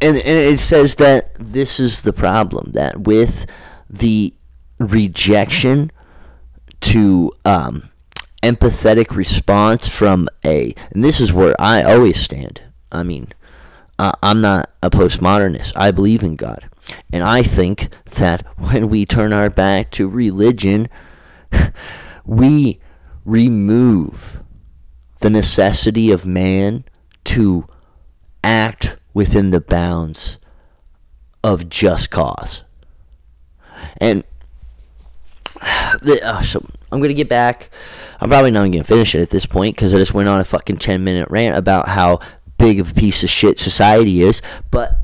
and, 0.00 0.16
and 0.16 0.26
it 0.26 0.60
says 0.60 0.96
that 0.96 1.34
this 1.34 1.80
is 1.80 2.02
the 2.02 2.12
problem 2.12 2.72
that 2.72 3.00
with 3.00 3.46
the 3.90 4.34
rejection 4.78 5.90
to 6.80 7.32
um, 7.44 7.90
empathetic 8.42 9.16
response 9.16 9.88
from 9.88 10.28
a, 10.44 10.74
and 10.90 11.04
this 11.04 11.20
is 11.20 11.32
where 11.32 11.54
I 11.60 11.82
always 11.82 12.20
stand. 12.20 12.62
I 12.90 13.02
mean, 13.02 13.32
uh, 13.98 14.12
I'm 14.22 14.40
not 14.40 14.70
a 14.82 14.90
postmodernist. 14.90 15.72
I 15.76 15.90
believe 15.90 16.22
in 16.22 16.36
God. 16.36 16.68
And 17.12 17.22
I 17.22 17.42
think 17.42 17.88
that 18.16 18.46
when 18.56 18.88
we 18.88 19.04
turn 19.04 19.32
our 19.32 19.50
back 19.50 19.90
to 19.92 20.08
religion, 20.08 20.88
we 22.24 22.80
remove 23.24 24.42
the 25.20 25.30
necessity 25.30 26.10
of 26.10 26.24
man 26.24 26.84
to 27.24 27.66
act 28.44 28.96
within 29.12 29.50
the 29.50 29.60
bounds 29.60 30.38
of 31.42 31.68
just 31.68 32.10
cause. 32.10 32.62
and 33.98 34.24
uh, 36.22 36.42
so 36.42 36.64
I'm 36.90 37.00
gonna 37.00 37.14
get 37.14 37.28
back. 37.28 37.70
I'm 38.20 38.28
probably 38.28 38.50
not 38.50 38.64
gonna 38.64 38.84
finish 38.84 39.14
it 39.14 39.22
at 39.22 39.30
this 39.30 39.46
point 39.46 39.76
because 39.76 39.94
I 39.94 39.98
just 39.98 40.14
went 40.14 40.28
on 40.28 40.40
a 40.40 40.44
fucking 40.44 40.78
ten 40.78 41.04
minute 41.04 41.28
rant 41.30 41.56
about 41.56 41.88
how 41.88 42.20
big 42.58 42.80
of 42.80 42.90
a 42.90 42.94
piece 42.94 43.22
of 43.22 43.30
shit 43.30 43.58
society 43.58 44.20
is. 44.20 44.42
But 44.70 44.98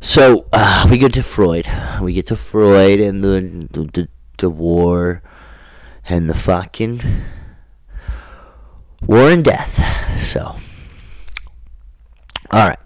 so 0.00 0.46
uh, 0.52 0.86
we 0.90 0.98
get 0.98 1.12
to 1.14 1.22
Freud. 1.22 1.66
We 2.00 2.12
get 2.12 2.26
to 2.26 2.36
Freud 2.36 3.00
and 3.00 3.22
the 3.22 3.68
the, 3.70 3.84
the, 3.84 4.08
the 4.38 4.50
war 4.50 5.22
and 6.08 6.28
the 6.28 6.34
fucking 6.34 7.00
war 9.06 9.30
and 9.30 9.44
death. 9.44 9.80
So, 10.22 10.56
all 12.50 12.68
right. 12.68 12.78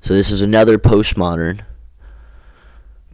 So 0.00 0.14
this 0.14 0.30
is 0.30 0.40
another 0.40 0.78
postmodern, 0.78 1.62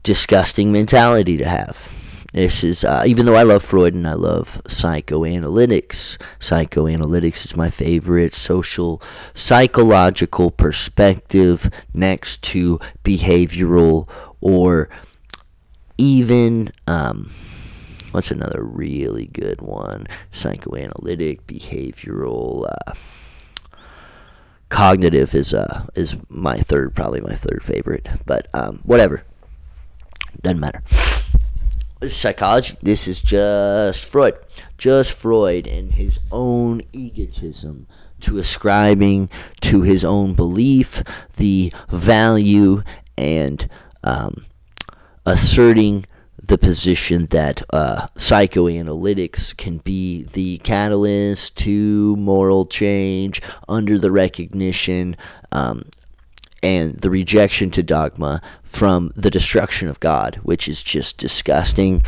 disgusting 0.03 0.73
mentality 0.73 1.39
to 1.39 1.49
have. 1.49 2.02
This 2.33 2.65
is, 2.65 2.83
uh, 2.83 3.05
even 3.07 3.27
though 3.27 3.35
I 3.35 3.43
love 3.43 3.63
Freud 3.63 3.93
and 3.93 4.09
I 4.09 4.15
love 4.15 4.63
psychoanalytics, 4.65 6.17
psychoanalytics 6.41 7.45
is 7.45 7.57
my 7.57 7.69
favorite 7.69 8.35
social, 8.35 9.03
psychological 9.35 10.51
perspective 10.51 11.71
next 11.93 12.43
to 12.45 12.81
behavioral 13.05 14.09
or 14.41 14.89
even, 15.99 16.73
um, 16.87 17.31
what's 18.13 18.31
another 18.31 18.65
really 18.65 19.27
good 19.27 19.61
one? 19.61 20.07
Psychoanalytic, 20.31 21.47
behavioral, 21.47 22.67
uh, 22.67 22.95
cognitive 24.71 25.35
is 25.35 25.53
uh 25.53 25.85
is 25.95 26.17
my 26.31 26.57
third 26.57 26.95
probably 26.95 27.21
my 27.21 27.35
third 27.35 27.63
favorite 27.63 28.09
but 28.25 28.49
um 28.55 28.81
whatever 28.85 29.23
doesn't 30.41 30.61
matter 30.61 30.83
psychology. 32.09 32.77
This 32.83 33.09
is 33.09 33.23
just 33.23 34.05
Freud. 34.05 34.35
Just 34.79 35.13
Freud 35.13 35.67
and 35.67 35.95
his 35.95 36.19
own 36.31 36.83
egotism 36.93 37.87
to 38.21 38.39
ascribing 38.39 39.29
to 39.61 39.83
his 39.83 40.05
own 40.05 40.35
belief 40.35 41.03
the 41.37 41.73
value 41.89 42.83
and 43.17 43.69
um, 44.05 44.47
asserting 45.27 46.07
the 46.43 46.59
position 46.59 47.27
that 47.27 47.63
uh, 47.71 48.09
psychoanalytics 48.17 49.57
can 49.57 49.79
be 49.79 50.25
the 50.25 50.59
catalyst 50.59 51.57
to 51.57 52.17
moral 52.17 52.67
change 52.67 53.41
under 53.69 53.97
the 53.97 54.11
recognition 54.11 55.17
um, 55.53 55.85
and 56.63 57.01
the 57.01 57.11
rejection 57.11 57.71
to 57.71 57.83
dogma 57.83 58.43
from 58.73 59.13
the 59.15 59.31
destruction 59.31 59.89
of 59.89 60.01
God, 60.01 60.37
which 60.43 60.67
is 60.67 60.83
just 60.83 61.19
disgusting. 61.19 62.03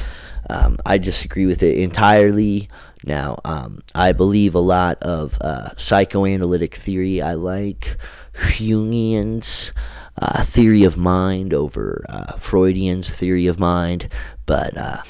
Um, 0.48 0.78
I 0.86 0.96
disagree 0.96 1.44
with 1.44 1.62
it 1.62 1.76
entirely. 1.78 2.70
Now, 3.04 3.38
um, 3.44 3.82
I 3.94 4.12
believe 4.12 4.54
a 4.54 4.60
lot 4.60 4.96
of 5.02 5.38
uh, 5.42 5.76
psychoanalytic 5.76 6.74
theory. 6.74 7.20
I 7.20 7.34
like 7.34 7.98
Jungian's 8.32 9.72
uh, 10.20 10.42
theory 10.42 10.84
of 10.84 10.96
mind 10.96 11.52
over 11.52 12.06
uh, 12.08 12.36
Freudian's 12.38 13.10
theory 13.10 13.46
of 13.46 13.60
mind, 13.60 14.08
but 14.46 14.74
uh, 14.76 15.02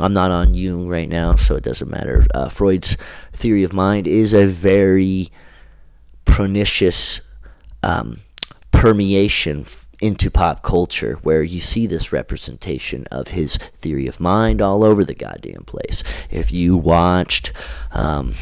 I'm 0.00 0.14
not 0.14 0.30
on 0.30 0.54
Jung 0.54 0.88
right 0.88 1.08
now, 1.08 1.36
so 1.36 1.56
it 1.56 1.64
doesn't 1.64 1.90
matter. 1.90 2.24
Uh, 2.34 2.48
Freud's 2.48 2.96
theory 3.34 3.62
of 3.62 3.74
mind 3.74 4.06
is 4.06 4.32
a 4.32 4.46
very 4.46 5.30
pernicious. 6.24 7.20
Um, 7.82 8.20
permeation 8.78 9.64
into 10.00 10.30
pop 10.30 10.62
culture 10.62 11.14
where 11.22 11.42
you 11.42 11.60
see 11.60 11.86
this 11.86 12.12
representation 12.12 13.04
of 13.10 13.28
his 13.28 13.56
theory 13.56 14.06
of 14.06 14.20
mind 14.20 14.62
all 14.62 14.84
over 14.84 15.04
the 15.04 15.14
goddamn 15.14 15.64
place. 15.64 16.02
If 16.30 16.52
you 16.52 16.76
watched 16.76 17.52
um, 17.90 18.34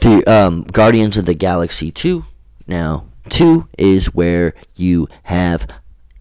the 0.00 0.24
um, 0.26 0.62
Guardians 0.64 1.16
of 1.16 1.26
the 1.26 1.34
Galaxy 1.34 1.90
2, 1.90 2.24
now 2.66 3.04
2 3.28 3.68
is 3.76 4.14
where 4.14 4.54
you 4.74 5.08
have 5.24 5.66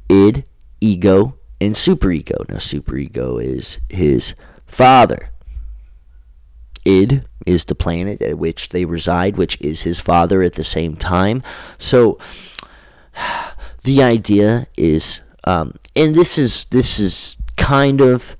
id, 0.09 0.43
ego, 0.81 1.37
and 1.59 1.75
superego. 1.75 2.47
Now 2.49 2.57
superego 2.57 3.41
is 3.43 3.79
his 3.89 4.35
father. 4.65 5.31
Id 6.85 7.25
is 7.47 7.65
the 7.65 7.75
planet 7.75 8.21
at 8.21 8.37
which 8.37 8.69
they 8.69 8.85
reside, 8.85 9.37
which 9.37 9.59
is 9.61 9.81
his 9.81 9.99
father 9.99 10.41
at 10.43 10.53
the 10.53 10.63
same 10.63 10.95
time. 10.95 11.41
So 11.77 12.19
the 13.83 14.03
idea 14.03 14.67
is, 14.75 15.21
um, 15.45 15.75
and 15.95 16.13
this 16.13 16.37
is 16.37 16.65
this 16.65 16.99
is 16.99 17.37
kind 17.55 18.01
of 18.01 18.35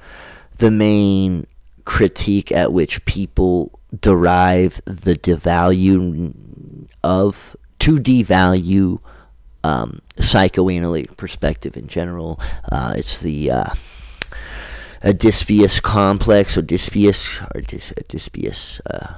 the 0.57 0.71
main 0.71 1.47
critique 1.85 2.51
at 2.51 2.73
which 2.73 3.03
people 3.05 3.79
derive 4.01 4.81
the 4.85 5.15
devalue 5.15 6.85
of 7.03 7.55
to 7.79 7.95
devalue 7.95 8.99
um, 9.63 10.01
psychoanalytic 10.19 11.15
perspective 11.17 11.77
in 11.77 11.87
general. 11.87 12.39
Uh, 12.71 12.93
it's 12.97 13.21
the 13.21 13.51
uh, 13.51 13.69
Oedipus 15.03 15.79
complex, 15.79 16.57
Oedipus, 16.57 17.41
or 17.41 17.61
Oedipus, 17.61 18.81
uh, 18.89 19.13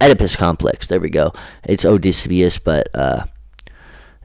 Oedipus 0.00 0.36
complex. 0.36 0.86
There 0.86 1.00
we 1.00 1.10
go. 1.10 1.32
It's 1.64 1.84
Odysseus, 1.84 2.58
but 2.58 2.88
uh, 2.94 3.26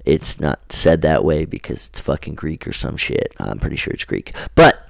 it's 0.05 0.39
not 0.39 0.71
said 0.71 1.01
that 1.01 1.23
way 1.23 1.45
because 1.45 1.87
it's 1.87 1.99
fucking 1.99 2.35
Greek 2.35 2.67
or 2.67 2.73
some 2.73 2.97
shit. 2.97 3.33
I'm 3.39 3.59
pretty 3.59 3.75
sure 3.75 3.93
it's 3.93 4.05
Greek. 4.05 4.33
But 4.55 4.87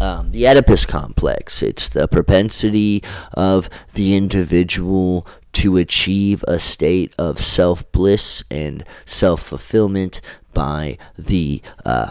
um, 0.00 0.32
the 0.32 0.46
Oedipus 0.46 0.84
complex, 0.86 1.62
it's 1.62 1.88
the 1.88 2.08
propensity 2.08 3.02
of 3.32 3.70
the 3.94 4.16
individual 4.16 5.26
to 5.52 5.76
achieve 5.76 6.44
a 6.48 6.58
state 6.58 7.14
of 7.16 7.38
self 7.38 7.90
bliss 7.92 8.42
and 8.50 8.84
self 9.06 9.40
fulfillment 9.40 10.20
by 10.52 10.98
the 11.16 11.62
uh, 11.86 12.10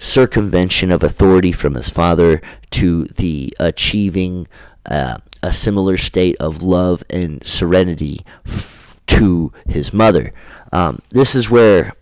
circumvention 0.00 0.90
of 0.90 1.04
authority 1.04 1.52
from 1.52 1.74
his 1.74 1.90
father 1.90 2.40
to 2.70 3.04
the 3.04 3.54
achieving 3.60 4.48
uh, 4.86 5.18
a 5.42 5.52
similar 5.52 5.96
state 5.96 6.36
of 6.40 6.62
love 6.62 7.04
and 7.10 7.46
serenity 7.46 8.24
f- 8.46 9.00
to 9.06 9.52
his 9.68 9.92
mother. 9.92 10.32
Um, 10.72 11.00
this 11.10 11.34
is 11.34 11.50
where, 11.50 11.92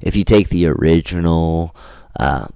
if 0.00 0.14
you 0.14 0.24
take 0.24 0.48
the 0.48 0.66
original 0.66 1.74
uh, 2.18 2.46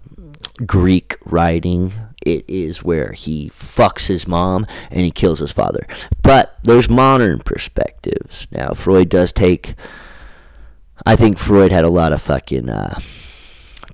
Greek 0.64 1.16
writing, 1.24 1.93
it 2.24 2.45
is 2.47 2.85
where 2.85 3.12
he 3.12 3.51
fucks 3.51 4.07
his 4.07 4.28
mom 4.28 4.66
and 4.91 5.01
he 5.01 5.11
kills 5.11 5.41
his 5.41 5.53
father. 5.53 5.87
But 6.22 6.57
there's 6.62 6.89
modern 6.89 7.41
perspectives. 7.41 8.47
Now, 8.53 8.70
Freud 8.74 9.09
does 9.09 9.33
take. 9.33 9.74
I 11.05 11.16
think 11.16 11.39
Freud 11.39 11.72
had 11.72 11.85
a 11.85 11.91
lot 11.91 12.12
of 12.12 12.22
fucking. 12.22 12.68
Uh, 12.68 13.01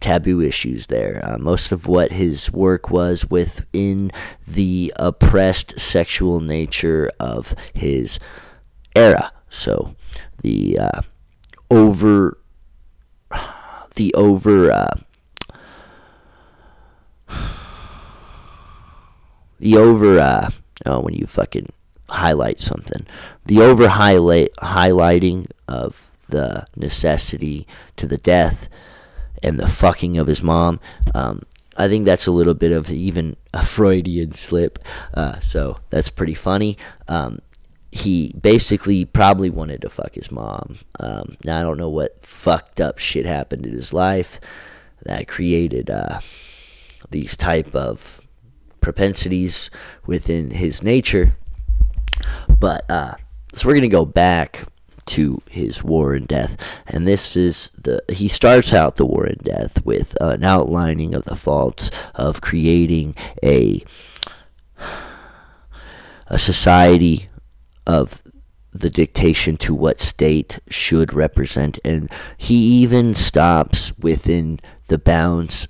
taboo 0.01 0.41
issues 0.41 0.87
there. 0.87 1.21
Uh, 1.23 1.39
most 1.39 1.73
of 1.73 1.87
what 1.87 2.13
his 2.13 2.53
work 2.53 2.91
was 2.91 3.29
within 3.31 4.11
the 4.47 4.93
oppressed 4.97 5.79
sexual 5.79 6.41
nature 6.41 7.11
of 7.19 7.55
his 7.75 8.19
era. 8.95 9.33
So 9.49 9.95
the 10.43 10.79
uh, 10.79 11.01
over 11.71 12.39
the 13.95 14.15
over 14.15 14.71
uh, 14.71 14.95
the 19.59 19.77
over 19.77 20.19
uh, 20.19 20.51
oh 20.85 21.01
when 21.01 21.15
you 21.15 21.27
fucking 21.27 21.73
highlight 22.09 22.61
something 22.61 23.05
the 23.47 23.61
over 23.61 23.89
highlight 23.89 24.55
highlighting 24.59 25.47
of 25.67 26.13
the 26.29 26.65
necessity 26.77 27.67
to 27.97 28.07
the 28.07 28.17
death 28.17 28.69
and 29.43 29.59
the 29.59 29.67
fucking 29.67 30.19
of 30.19 30.27
his 30.27 30.43
mom. 30.43 30.81
Um, 31.15 31.43
I 31.77 31.89
think 31.89 32.07
that's 32.07 32.27
a 32.27 32.33
little 32.33 32.55
bit 32.55 32.73
of 32.73 32.91
even 32.91 33.37
a 33.53 33.65
Freudian 33.65 34.33
slip. 34.33 34.79
Uh, 35.15 35.39
so 35.41 35.79
that's 35.91 36.11
pretty 36.11 36.35
funny. 36.35 36.79
Um, 37.09 37.41
he 37.93 38.35
basically 38.41 39.05
probably 39.05 39.51
wanted 39.51 39.81
to 39.83 39.89
fuck 39.89 40.15
his 40.15 40.31
mom. 40.31 40.77
Um, 41.01 41.37
now 41.45 41.61
I 41.61 41.63
don't 41.63 41.79
know 41.79 41.89
what 41.89 42.25
fucked 42.25 42.81
up 42.81 42.99
shit 42.99 43.27
happened 43.27 43.67
in 43.67 43.73
his 43.73 43.93
life 43.93 44.41
that 45.05 45.29
created 45.29 45.91
uh, 45.91 46.21
these 47.11 47.37
type 47.37 47.75
of 47.75 48.21
propensities 48.81 49.71
within 50.07 50.51
his 50.51 50.83
nature. 50.83 51.33
But 52.59 52.91
uh, 52.91 53.15
so 53.55 53.69
we're 53.69 53.75
gonna 53.75 53.89
go 53.89 54.05
back 54.05 54.65
to 55.07 55.41
his 55.49 55.83
War 55.83 56.15
and 56.15 56.29
Death. 56.29 56.57
And 56.87 57.07
this 57.07 57.37
is 57.37 57.71
the 57.81 58.03
he 58.09 58.29
starts 58.29 58.73
out 58.75 58.97
the 58.97 59.07
War 59.07 59.25
and 59.25 59.39
Death 59.39 59.85
with 59.85 60.17
an 60.21 60.45
outlining 60.45 61.15
of 61.15 61.25
the 61.25 61.37
faults 61.37 61.91
of 62.15 62.41
creating 62.41 63.15
a 63.43 63.85
a 66.29 66.39
society 66.39 67.29
of 67.87 68.23
the 68.73 68.91
dictation 68.91 69.57
to 69.57 69.75
what 69.75 70.01
state 70.01 70.59
should 70.69 71.13
represent, 71.13 71.79
and 71.85 72.11
he 72.37 72.57
even 72.57 73.15
stops 73.15 73.97
within 73.99 74.61
the 74.89 74.99
bounds 74.99 75.69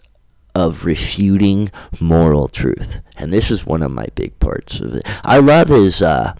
of 0.55 0.85
refuting 0.85 1.71
moral 2.01 2.49
truth. 2.49 3.01
And 3.17 3.33
this 3.33 3.51
is 3.51 3.67
one 3.67 3.83
of 3.83 3.91
my 3.91 4.07
big 4.15 4.39
parts 4.41 4.81
of 4.81 4.95
it. 4.95 5.03
I 5.23 5.39
love 5.39 5.69
his 5.69 6.03
uh, 6.03 6.35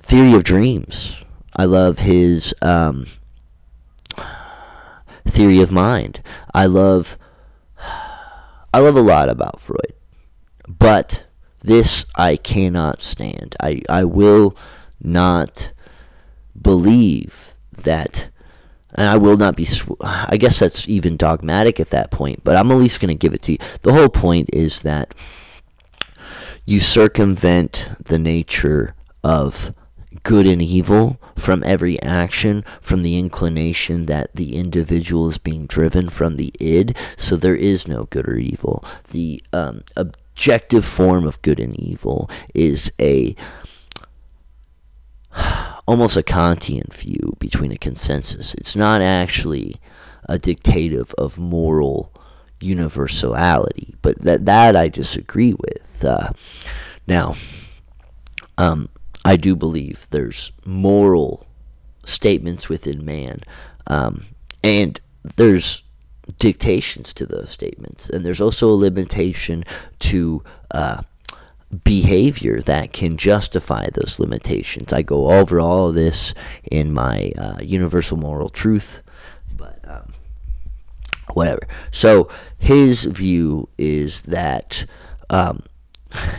theory 0.00 0.32
of 0.32 0.44
dreams. 0.44 1.16
I 1.56 1.64
love 1.64 2.00
his 2.00 2.54
um, 2.62 3.06
theory 5.26 5.60
of 5.60 5.70
mind. 5.70 6.20
I 6.52 6.66
love 6.66 7.18
I 8.72 8.80
love 8.80 8.96
a 8.96 9.00
lot 9.00 9.28
about 9.28 9.60
Freud. 9.60 9.94
But 10.66 11.26
this 11.60 12.06
I 12.16 12.36
cannot 12.36 13.02
stand. 13.02 13.54
I, 13.60 13.82
I 13.88 14.04
will 14.04 14.56
not 15.00 15.72
believe 16.60 17.54
that 17.72 18.30
and 18.94 19.08
I 19.08 19.16
will 19.16 19.36
not 19.36 19.56
be. 19.56 19.64
Sw- 19.64 20.00
I 20.00 20.36
guess 20.36 20.58
that's 20.58 20.88
even 20.88 21.16
dogmatic 21.16 21.80
at 21.80 21.90
that 21.90 22.10
point, 22.10 22.42
but 22.44 22.56
I'm 22.56 22.70
at 22.70 22.78
least 22.78 23.00
going 23.00 23.08
to 23.08 23.14
give 23.14 23.34
it 23.34 23.42
to 23.42 23.52
you. 23.52 23.58
The 23.82 23.92
whole 23.92 24.08
point 24.08 24.50
is 24.52 24.82
that 24.82 25.14
you 26.64 26.80
circumvent 26.80 27.90
the 28.04 28.18
nature 28.18 28.94
of 29.22 29.74
good 30.24 30.46
and 30.46 30.60
evil 30.60 31.20
from 31.36 31.62
every 31.64 32.02
action, 32.02 32.64
from 32.80 33.02
the 33.02 33.16
inclination 33.18 34.06
that 34.06 34.34
the 34.34 34.56
individual 34.56 35.28
is 35.28 35.38
being 35.38 35.66
driven 35.66 36.08
from 36.08 36.36
the 36.36 36.52
id. 36.58 36.96
So 37.16 37.36
there 37.36 37.54
is 37.54 37.86
no 37.86 38.04
good 38.04 38.26
or 38.26 38.36
evil. 38.36 38.84
The 39.12 39.42
um, 39.52 39.84
objective 39.94 40.84
form 40.84 41.26
of 41.26 41.40
good 41.42 41.60
and 41.60 41.78
evil 41.78 42.28
is 42.54 42.90
a 43.00 43.36
almost 45.86 46.16
a 46.16 46.22
Kantian 46.22 46.92
view 46.92 47.36
between 47.38 47.70
a 47.70 47.78
consensus. 47.78 48.54
It's 48.54 48.74
not 48.74 49.02
actually 49.02 49.76
a 50.28 50.38
dictative 50.38 51.12
of 51.14 51.38
moral 51.38 52.10
universality, 52.60 53.94
but 54.00 54.22
that 54.22 54.46
that 54.46 54.74
I 54.74 54.88
disagree 54.88 55.54
with. 55.54 56.04
Uh, 56.04 56.30
now, 57.06 57.34
um, 58.56 58.88
I 59.24 59.36
do 59.36 59.56
believe 59.56 60.06
there's 60.10 60.52
moral 60.64 61.46
statements 62.04 62.68
within 62.68 63.04
man, 63.04 63.40
um, 63.86 64.26
and 64.62 65.00
there's 65.36 65.82
dictations 66.38 67.12
to 67.14 67.26
those 67.26 67.50
statements, 67.50 68.08
and 68.08 68.24
there's 68.24 68.40
also 68.40 68.70
a 68.70 68.72
limitation 68.74 69.64
to. 70.00 70.42
Uh, 70.70 71.02
behavior 71.82 72.60
that 72.60 72.92
can 72.92 73.16
justify 73.16 73.86
those 73.94 74.20
limitations. 74.20 74.92
I 74.92 75.02
go 75.02 75.32
over 75.32 75.58
all 75.58 75.88
of 75.88 75.96
this 75.96 76.32
in 76.70 76.92
my 76.92 77.32
uh, 77.36 77.56
universal 77.60 78.16
moral 78.16 78.48
truth, 78.48 79.02
but 79.56 79.80
um, 79.88 80.12
whatever. 81.32 81.66
So 81.90 82.28
his 82.58 83.04
view 83.04 83.68
is 83.76 84.20
that 84.20 84.86
um, 85.30 85.64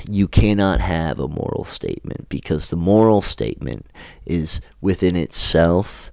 you 0.08 0.28
cannot 0.28 0.80
have 0.80 1.20
a 1.20 1.28
moral 1.28 1.66
statement 1.66 2.30
because 2.30 2.70
the 2.70 2.76
moral 2.76 3.22
statement 3.22 3.86
is 4.26 4.62
within 4.82 5.16
itself 5.16 6.12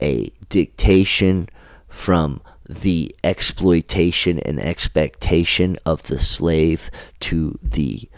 a 0.00 0.30
dictation 0.48 1.48
from 1.88 2.40
the 2.68 3.14
exploitation 3.24 4.38
and 4.40 4.60
expectation 4.60 5.76
of 5.84 6.04
the 6.04 6.18
slave 6.18 6.90
to 7.18 7.58
the 7.62 8.08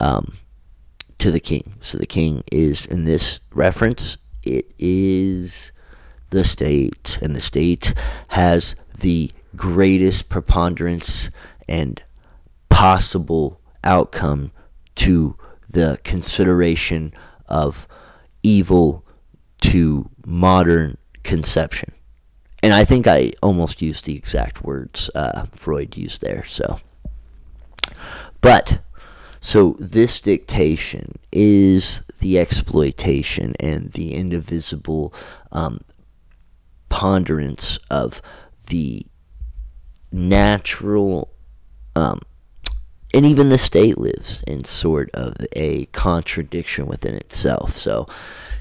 um, 0.00 0.36
to 1.18 1.30
the 1.30 1.40
king. 1.40 1.74
So 1.80 1.98
the 1.98 2.06
king 2.06 2.42
is, 2.50 2.84
in 2.84 3.04
this 3.04 3.38
reference, 3.54 4.18
it 4.42 4.72
is 4.76 5.70
the 6.30 6.42
state, 6.42 7.18
and 7.22 7.36
the 7.36 7.40
state 7.40 7.94
has 8.28 8.74
the 8.98 9.30
greatest 9.54 10.28
preponderance 10.28 11.30
and 11.68 12.02
possible 12.72 13.60
outcome 13.84 14.50
to 14.94 15.36
the 15.68 15.98
consideration 16.04 17.12
of 17.46 17.86
evil 18.42 19.04
to 19.60 20.08
modern 20.24 20.96
conception. 21.22 21.92
And 22.62 22.72
I 22.72 22.84
think 22.84 23.06
I 23.06 23.32
almost 23.42 23.82
used 23.82 24.06
the 24.06 24.16
exact 24.16 24.64
words 24.64 25.10
uh, 25.14 25.46
Freud 25.52 25.96
used 25.96 26.22
there. 26.22 26.44
So, 26.44 26.80
but 28.40 28.80
so 29.42 29.76
this 29.78 30.18
dictation 30.20 31.18
is 31.30 32.02
the 32.20 32.38
exploitation 32.38 33.54
and 33.60 33.92
the 33.92 34.14
indivisible 34.14 35.12
um, 35.50 35.80
ponderance 36.88 37.78
of 37.90 38.22
the 38.68 39.04
natural 40.10 41.34
um, 41.96 42.20
and 43.14 43.26
even 43.26 43.48
the 43.48 43.58
state 43.58 43.98
lives 43.98 44.42
in 44.46 44.64
sort 44.64 45.10
of 45.12 45.36
a 45.52 45.86
contradiction 45.86 46.86
within 46.86 47.14
itself. 47.14 47.70
So, 47.70 48.06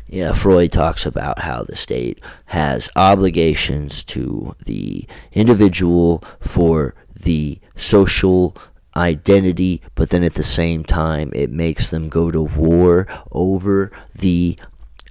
yeah, 0.07 0.33
Freud 0.33 0.71
talks 0.71 1.05
about 1.05 1.39
how 1.39 1.63
the 1.63 1.75
state 1.75 2.19
has 2.47 2.89
obligations 2.95 4.03
to 4.03 4.55
the 4.65 5.07
individual 5.31 6.23
for 6.39 6.95
the 7.15 7.59
social 7.75 8.55
identity, 8.95 9.81
but 9.95 10.09
then 10.09 10.23
at 10.23 10.33
the 10.33 10.43
same 10.43 10.83
time, 10.83 11.31
it 11.33 11.49
makes 11.49 11.89
them 11.89 12.09
go 12.09 12.29
to 12.29 12.41
war 12.41 13.07
over 13.31 13.91
the 14.19 14.59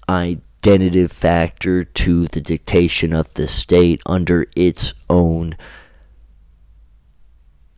identitive 0.08 1.10
factor 1.10 1.84
to 1.84 2.26
the 2.28 2.40
dictation 2.40 3.14
of 3.14 3.32
the 3.34 3.48
state 3.48 4.02
under 4.04 4.46
its 4.54 4.92
own 5.08 5.56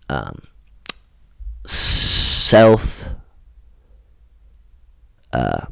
um, 0.08 0.42
self 1.66 3.08
uh, 5.32 5.66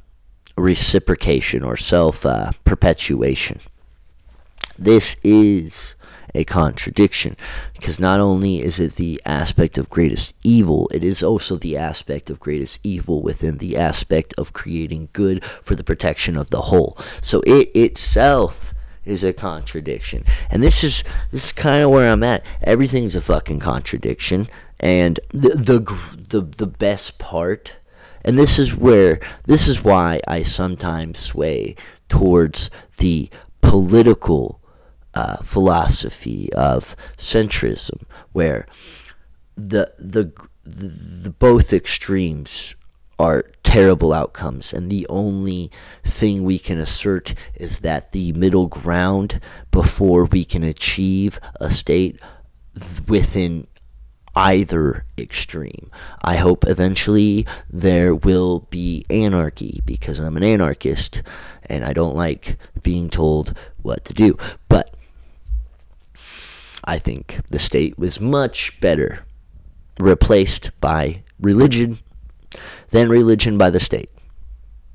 reciprocation 0.57 1.63
or 1.63 1.77
self 1.77 2.25
uh, 2.25 2.53
perpetuation. 2.65 3.61
This 4.79 5.17
is 5.23 5.95
a 6.35 6.45
contradiction 6.45 7.37
because 7.75 7.99
not 7.99 8.21
only 8.21 8.63
is 8.63 8.79
it 8.79 8.95
the 8.95 9.21
aspect 9.27 9.77
of 9.77 9.91
greatest 9.91 10.33
evil, 10.43 10.89
it 10.93 11.03
is 11.03 11.23
also 11.23 11.57
the 11.57 11.77
aspect 11.77 12.31
of 12.31 12.41
greatest 12.41 12.79
evil 12.85 13.21
within 13.21 13.59
the 13.59 13.77
aspect 13.77 14.33
of 14.39 14.53
creating 14.53 15.09
good 15.13 15.45
for 15.45 15.75
the 15.75 15.85
protection 15.85 16.37
of 16.37 16.51
the 16.51 16.63
whole. 16.63 16.97
So 17.21 17.43
it 17.47 17.75
itself 17.75 18.73
is 19.05 19.25
a 19.25 19.33
contradiction. 19.33 20.25
And 20.51 20.63
this 20.63 20.85
is 20.85 21.03
this 21.31 21.47
is 21.47 21.53
kind 21.53 21.83
of 21.85 21.91
where 21.91 22.11
I'm 22.11 22.23
at. 22.23 22.45
Everything's 22.63 23.17
a 23.17 23.21
fucking 23.21 23.61
contradiction 23.61 24.47
and 24.81 25.21
the 25.31 25.51
the 25.51 25.81
the, 26.29 26.41
the 26.41 26.67
best 26.67 27.19
part 27.19 27.75
and 28.25 28.39
this 28.39 28.59
is 28.59 28.77
where 28.77 29.21
this 29.45 29.69
is 29.69 29.83
why 29.85 30.21
I 30.27 30.43
sometimes 30.43 31.19
sway 31.19 31.77
towards 32.09 32.71
the 32.99 33.31
political 33.63 34.61
uh, 35.15 35.37
philosophy 35.39 36.53
of 36.53 36.95
centrism, 37.17 38.03
where 38.33 38.67
the, 39.57 39.93
the 39.99 40.33
the 40.65 41.31
both 41.31 41.73
extremes 41.73 42.75
are 43.19 43.51
terrible 43.65 44.13
outcomes, 44.13 44.73
and 44.73 44.91
the 44.91 45.07
only 45.09 45.71
thing 46.05 46.45
we 46.45 46.59
can 46.59 46.79
assert 46.79 47.35
is 47.55 47.79
that 47.79 48.13
the 48.13 48.33
middle 48.33 48.67
ground 48.67 49.41
before 49.71 50.25
we 50.25 50.45
can 50.45 50.63
achieve 50.63 51.41
a 51.61 51.71
state 51.71 52.21
within 53.09 53.67
either 54.41 55.05
extreme. 55.19 55.91
I 56.23 56.37
hope 56.37 56.65
eventually 56.67 57.47
there 57.69 58.15
will 58.15 58.61
be 58.71 59.05
anarchy 59.11 59.83
because 59.85 60.19
I'm 60.19 60.39
an 60.39 60.43
anarchist 60.43 61.23
and 61.67 61.85
I 61.85 61.93
don't 61.93 62.17
like 62.17 62.57
being 62.83 63.11
told 63.11 63.55
what 63.83 64.07
to 64.07 64.15
do. 64.15 64.39
But 64.71 64.95
I 66.83 66.99
think 66.99 67.41
the 67.51 67.59
state 67.59 67.99
was 67.99 68.19
much 68.19 68.81
better 68.81 69.27
replaced 69.99 70.71
by 70.81 71.23
religion 71.39 71.99
than 72.89 73.11
religion 73.11 73.59
by 73.59 73.69
the 73.69 73.79
state. 73.79 74.11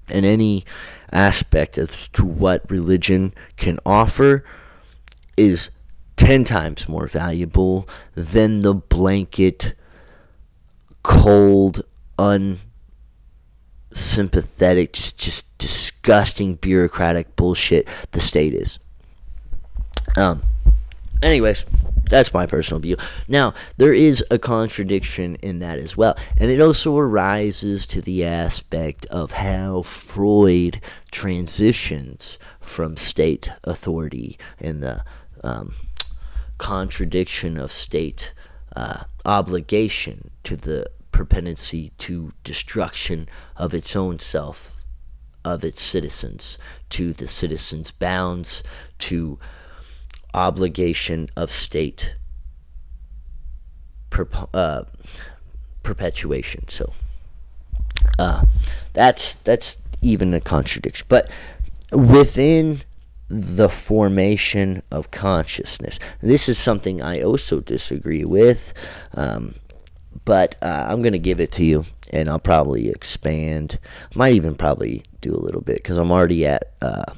And 0.10 0.26
any 0.26 0.66
aspect 1.12 1.78
as 1.78 2.08
to 2.10 2.26
what 2.26 2.70
religion 2.70 3.32
can 3.58 3.78
offer 3.86 4.44
is 5.38 5.70
10 6.26 6.44
times 6.44 6.90
more 6.90 7.06
valuable 7.06 7.88
than 8.16 8.64
the 8.64 8.74
blanket, 8.74 9.76
cold, 11.04 11.84
unsympathetic, 12.18 14.94
just, 14.94 15.20
just 15.20 15.56
disgusting 15.60 16.56
bureaucratic 16.56 17.36
bullshit 17.36 17.88
the 18.12 18.20
state 18.20 18.56
is. 18.56 18.80
Um, 20.18 20.42
Anyways, 21.22 21.66
That's 22.10 22.34
my 22.34 22.46
personal 22.46 22.80
view. 22.80 22.98
Now, 23.28 23.54
there 23.78 23.94
is 23.94 24.24
a 24.30 24.40
contradiction 24.40 25.36
in 25.38 25.60
that 25.60 25.80
as 25.80 25.96
well. 25.96 26.18
And 26.38 26.52
it 26.52 26.60
also 26.60 26.98
arises 26.98 27.86
to 27.88 28.02
the 28.02 28.26
aspect 28.26 29.06
of 29.08 29.32
how 29.32 29.82
Freud 29.84 30.82
transitions 31.12 32.38
from 32.60 32.96
state 32.96 33.52
authority 33.64 34.38
and 34.60 34.84
the 34.84 35.04
um, 35.44 35.74
contradiction 36.58 37.58
of 37.58 37.72
state 37.72 38.34
uh, 38.76 39.04
obligation 39.26 40.32
to 40.44 40.56
the 40.56 40.90
propensity 41.12 41.92
to 41.98 42.32
destruction 42.44 43.28
of 43.56 43.74
its 43.74 43.96
own 43.96 44.20
self, 44.20 44.86
of 45.44 45.64
its 45.64 45.82
citizens, 45.82 46.58
to 46.90 47.14
the 47.14 47.28
citizens' 47.28 47.92
bounds, 47.92 48.64
to 49.00 49.40
obligation 50.34 51.30
of 51.38 51.50
state 51.50 52.16
uh, 54.54 54.84
perpetuation. 55.84 56.68
So 56.68 56.94
uh, 58.20 58.46
that's 58.94 59.36
that's 59.36 59.78
even 60.02 60.34
a 60.34 60.42
contradiction. 60.42 61.06
But 61.10 61.32
within 61.92 62.82
the 63.28 63.70
formation 63.70 64.84
of 64.92 65.12
consciousness, 65.12 66.00
this 66.22 66.48
is 66.48 66.58
something 66.58 67.02
I 67.02 67.22
also 67.22 67.60
disagree 67.60 68.26
with. 68.26 68.74
Um, 69.14 69.56
but 70.24 70.56
uh, 70.62 70.88
I'm 70.90 71.02
gonna 71.02 71.18
give 71.18 71.40
it 71.40 71.52
to 71.54 71.66
you, 71.66 71.86
and 72.12 72.30
I'll 72.30 72.40
probably 72.40 72.90
expand. 72.90 73.80
Might 74.16 74.34
even 74.34 74.56
probably 74.56 75.04
do 75.22 75.34
a 75.34 75.38
little 75.38 75.62
bit 75.62 75.78
because 75.78 75.98
I'm 75.98 76.12
already 76.12 76.46
at 76.46 76.74
uh, 76.82 77.14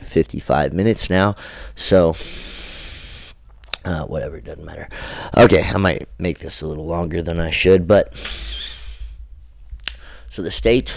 55 0.00 0.72
minutes 0.72 1.10
now. 1.10 1.34
So 1.74 2.14
uh, 3.84 4.04
whatever, 4.04 4.36
it 4.36 4.44
doesn't 4.44 4.64
matter. 4.64 4.88
Okay, 5.36 5.62
I 5.62 5.76
might 5.76 6.08
make 6.18 6.38
this 6.38 6.62
a 6.62 6.66
little 6.66 6.86
longer 6.86 7.22
than 7.22 7.40
I 7.40 7.50
should, 7.50 7.88
but 7.88 8.16
so 10.28 10.42
the 10.42 10.50
state. 10.50 10.94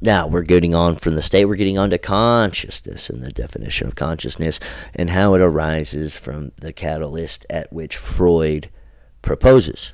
Now 0.00 0.26
we're 0.26 0.42
getting 0.42 0.74
on 0.74 0.96
from 0.96 1.14
the 1.14 1.22
state, 1.22 1.44
we're 1.44 1.56
getting 1.56 1.78
on 1.78 1.90
to 1.90 1.98
consciousness 1.98 3.10
and 3.10 3.22
the 3.22 3.32
definition 3.32 3.86
of 3.86 3.94
consciousness 3.94 4.58
and 4.94 5.10
how 5.10 5.34
it 5.34 5.42
arises 5.42 6.16
from 6.16 6.52
the 6.58 6.72
catalyst 6.72 7.44
at 7.50 7.72
which 7.72 7.96
Freud 7.96 8.70
proposes. 9.20 9.92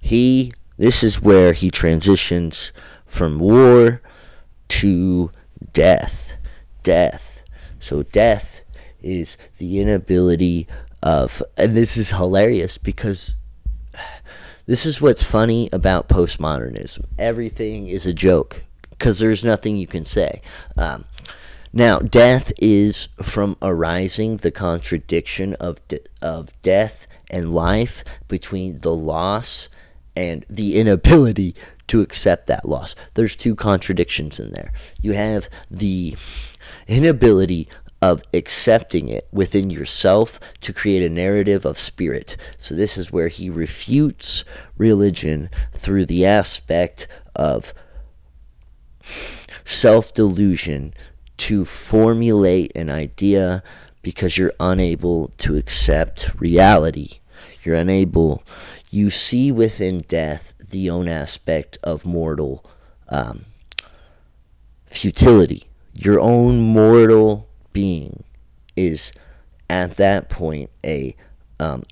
He, 0.00 0.52
this 0.78 1.02
is 1.02 1.20
where 1.20 1.52
he 1.52 1.70
transitions 1.70 2.72
from 3.04 3.38
war 3.38 4.00
to 4.68 5.30
death. 5.74 6.36
Death. 6.82 7.42
So 7.80 8.02
death 8.04 8.62
is 9.02 9.36
the 9.58 9.78
inability 9.78 10.66
of, 11.02 11.42
and 11.56 11.76
this 11.76 11.98
is 11.98 12.10
hilarious 12.10 12.78
because 12.78 13.36
this 14.70 14.86
is 14.86 15.00
what's 15.00 15.24
funny 15.24 15.68
about 15.72 16.08
postmodernism. 16.08 17.04
Everything 17.18 17.88
is 17.88 18.06
a 18.06 18.12
joke 18.12 18.62
because 18.90 19.18
there's 19.18 19.42
nothing 19.42 19.76
you 19.76 19.88
can 19.88 20.04
say. 20.04 20.42
Um, 20.76 21.06
now, 21.72 21.98
death 21.98 22.52
is 22.56 23.08
from 23.20 23.56
arising 23.60 24.36
the 24.36 24.52
contradiction 24.52 25.54
of 25.54 25.86
de- 25.88 25.98
of 26.22 26.54
death 26.62 27.08
and 27.28 27.52
life 27.52 28.04
between 28.28 28.78
the 28.78 28.94
loss 28.94 29.68
and 30.14 30.46
the 30.48 30.78
inability 30.78 31.56
to 31.88 32.00
accept 32.00 32.46
that 32.46 32.64
loss. 32.64 32.94
There's 33.14 33.34
two 33.34 33.56
contradictions 33.56 34.38
in 34.38 34.52
there. 34.52 34.72
You 35.02 35.14
have 35.14 35.48
the 35.68 36.14
inability 36.86 37.68
of 38.02 38.22
accepting 38.32 39.08
it 39.08 39.28
within 39.30 39.70
yourself 39.70 40.40
to 40.62 40.72
create 40.72 41.02
a 41.02 41.12
narrative 41.12 41.64
of 41.64 41.78
spirit. 41.78 42.36
So, 42.58 42.74
this 42.74 42.96
is 42.96 43.12
where 43.12 43.28
he 43.28 43.50
refutes 43.50 44.44
religion 44.76 45.50
through 45.72 46.06
the 46.06 46.24
aspect 46.24 47.06
of 47.34 47.74
self 49.64 50.14
delusion 50.14 50.94
to 51.36 51.64
formulate 51.64 52.72
an 52.74 52.90
idea 52.90 53.62
because 54.02 54.38
you're 54.38 54.52
unable 54.60 55.28
to 55.38 55.56
accept 55.56 56.38
reality. 56.40 57.20
You're 57.62 57.76
unable, 57.76 58.42
you 58.90 59.10
see 59.10 59.52
within 59.52 60.00
death 60.08 60.54
the 60.58 60.88
own 60.88 61.08
aspect 61.08 61.78
of 61.82 62.06
mortal 62.06 62.64
um, 63.08 63.44
futility, 64.86 65.68
your 65.92 66.18
own 66.18 66.60
mortal 66.60 67.49
being 67.72 68.24
is 68.76 69.12
at 69.68 69.96
that 69.96 70.28
point 70.28 70.70
a 70.84 71.14
um, 71.58 71.84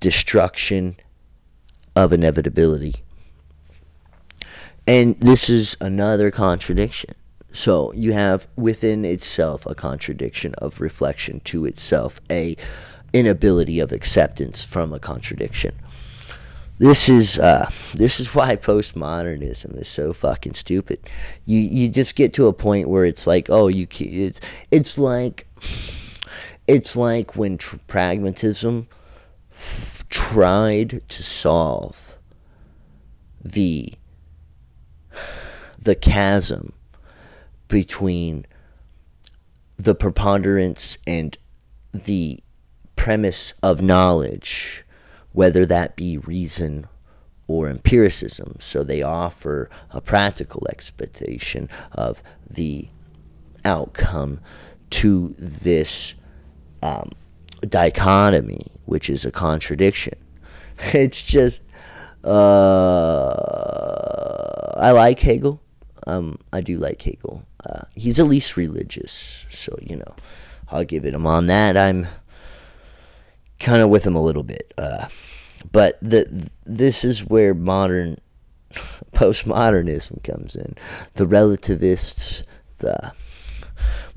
destruction 0.00 0.96
of 1.94 2.12
inevitability. 2.12 2.94
And 4.86 5.16
this 5.16 5.50
is 5.50 5.76
another 5.80 6.30
contradiction. 6.30 7.14
So 7.52 7.92
you 7.92 8.12
have 8.12 8.46
within 8.56 9.04
itself 9.04 9.66
a 9.66 9.74
contradiction 9.74 10.54
of 10.58 10.80
reflection 10.80 11.40
to 11.40 11.64
itself, 11.64 12.20
a 12.30 12.56
inability 13.12 13.80
of 13.80 13.92
acceptance 13.92 14.64
from 14.64 14.92
a 14.92 14.98
contradiction 14.98 15.74
this 16.78 17.08
is 17.08 17.38
uh, 17.38 17.70
this 17.94 18.20
is 18.20 18.34
why 18.34 18.56
postmodernism 18.56 19.80
is 19.80 19.88
so 19.88 20.12
fucking 20.12 20.54
stupid. 20.54 21.00
You 21.46 21.58
you 21.58 21.88
just 21.88 22.16
get 22.16 22.34
to 22.34 22.48
a 22.48 22.52
point 22.52 22.88
where 22.88 23.04
it's 23.04 23.26
like, 23.26 23.48
oh, 23.48 23.68
you 23.68 23.86
it's 23.98 24.40
it's 24.70 24.98
like 24.98 25.46
it's 26.66 26.96
like 26.96 27.36
when 27.36 27.56
tr- 27.56 27.76
pragmatism 27.86 28.88
f- 29.50 30.04
tried 30.10 31.02
to 31.08 31.22
solve 31.22 32.18
the 33.42 33.94
the 35.78 35.94
chasm 35.94 36.72
between 37.68 38.44
the 39.76 39.94
preponderance 39.94 40.98
and 41.06 41.38
the 41.92 42.40
premise 42.96 43.54
of 43.62 43.80
knowledge 43.80 44.85
whether 45.36 45.66
that 45.66 45.94
be 45.96 46.16
reason 46.16 46.86
or 47.46 47.68
empiricism. 47.68 48.56
So 48.58 48.82
they 48.82 49.02
offer 49.02 49.68
a 49.90 50.00
practical 50.00 50.66
expectation 50.70 51.68
of 51.92 52.22
the 52.48 52.88
outcome 53.62 54.40
to 54.88 55.34
this 55.36 56.14
um, 56.82 57.12
dichotomy, 57.68 58.68
which 58.86 59.10
is 59.10 59.26
a 59.26 59.30
contradiction. 59.30 60.14
It's 60.94 61.22
just, 61.22 61.64
uh, 62.24 63.34
I 64.76 64.90
like 64.92 65.20
Hegel. 65.20 65.60
Um, 66.06 66.38
I 66.50 66.62
do 66.62 66.78
like 66.78 67.02
Hegel. 67.02 67.44
Uh, 67.64 67.82
he's 67.94 68.18
at 68.20 68.26
least 68.26 68.56
religious, 68.56 69.44
so 69.50 69.76
you 69.82 69.96
know, 69.96 70.14
I'll 70.70 70.84
give 70.84 71.04
it 71.04 71.12
him 71.12 71.26
on 71.26 71.46
that. 71.46 71.76
I'm 71.76 72.06
kind 73.58 73.82
of 73.82 73.90
with 73.90 74.06
him 74.06 74.16
a 74.16 74.22
little 74.22 74.42
bit. 74.42 74.72
Uh, 74.76 75.08
but 75.72 75.98
the 76.00 76.50
this 76.64 77.04
is 77.04 77.24
where 77.24 77.54
modern 77.54 78.18
postmodernism 79.12 80.22
comes 80.22 80.54
in. 80.54 80.76
The 81.14 81.26
relativists, 81.26 82.42
the 82.78 83.12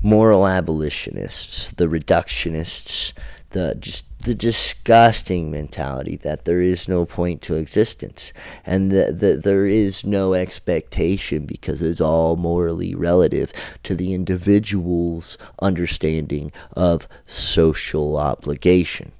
moral 0.02 0.46
abolitionists, 0.46 1.72
the 1.72 1.86
reductionists, 1.86 3.12
the 3.50 3.76
just 3.78 4.06
the 4.22 4.34
disgusting 4.34 5.50
mentality 5.50 6.14
that 6.16 6.44
there 6.44 6.60
is 6.60 6.88
no 6.88 7.06
point 7.06 7.40
to 7.40 7.54
existence 7.54 8.34
and 8.66 8.90
that 8.90 9.20
the, 9.20 9.36
there 9.36 9.64
is 9.64 10.04
no 10.04 10.34
expectation 10.34 11.46
because 11.46 11.80
it's 11.80 12.02
all 12.02 12.36
morally 12.36 12.94
relative 12.94 13.50
to 13.82 13.94
the 13.94 14.12
individual's 14.12 15.38
understanding 15.62 16.52
of 16.76 17.08
social 17.24 18.18
obligation. 18.18 19.10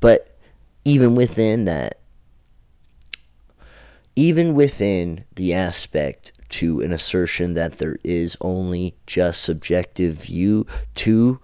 But 0.00 0.29
even 0.90 1.14
within 1.14 1.66
that, 1.66 2.00
even 4.16 4.54
within 4.54 5.24
the 5.36 5.54
aspect 5.54 6.32
to 6.48 6.80
an 6.80 6.92
assertion 6.92 7.54
that 7.54 7.78
there 7.78 7.96
is 8.02 8.36
only 8.40 8.96
just 9.06 9.44
subjective 9.44 10.14
view 10.14 10.66
to 10.96 11.38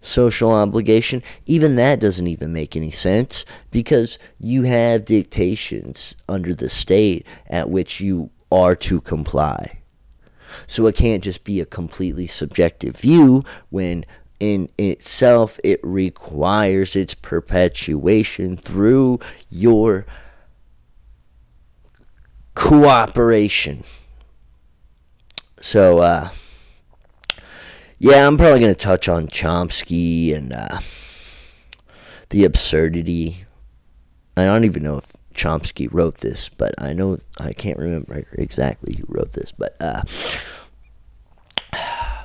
social 0.00 0.52
obligation, 0.52 1.20
even 1.46 1.74
that 1.74 1.98
doesn't 1.98 2.28
even 2.28 2.52
make 2.52 2.76
any 2.76 2.92
sense 2.92 3.44
because 3.72 4.20
you 4.38 4.62
have 4.62 5.04
dictations 5.04 6.14
under 6.28 6.54
the 6.54 6.68
state 6.68 7.26
at 7.48 7.70
which 7.70 8.00
you 8.00 8.30
are 8.52 8.76
to 8.76 9.00
comply. 9.00 9.80
So 10.68 10.86
it 10.86 10.94
can't 10.94 11.24
just 11.24 11.42
be 11.42 11.60
a 11.60 11.66
completely 11.66 12.28
subjective 12.28 12.96
view 12.96 13.44
when 13.70 14.04
in 14.40 14.70
itself, 14.78 15.60
it 15.62 15.78
requires 15.82 16.96
its 16.96 17.14
perpetuation 17.14 18.56
through 18.56 19.20
your 19.50 20.06
cooperation. 22.54 23.84
So, 25.60 25.98
uh, 25.98 26.30
yeah, 27.98 28.26
I'm 28.26 28.38
probably 28.38 28.60
going 28.60 28.74
to 28.74 28.80
touch 28.80 29.08
on 29.08 29.28
Chomsky 29.28 30.34
and 30.34 30.54
uh, 30.54 30.80
the 32.30 32.44
absurdity. 32.44 33.44
I 34.38 34.46
don't 34.46 34.64
even 34.64 34.82
know 34.82 34.96
if 34.96 35.12
Chomsky 35.34 35.86
wrote 35.92 36.18
this, 36.18 36.48
but 36.48 36.74
I 36.78 36.94
know 36.94 37.18
I 37.38 37.52
can't 37.52 37.78
remember 37.78 38.26
exactly 38.32 38.94
who 38.94 39.04
wrote 39.06 39.32
this, 39.32 39.52
but 39.52 39.76
uh, 39.80 40.02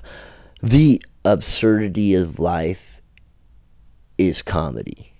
the 0.61 1.03
absurdity 1.26 2.13
of 2.13 2.39
life 2.39 3.01
is 4.17 4.41
comedy. 4.41 5.11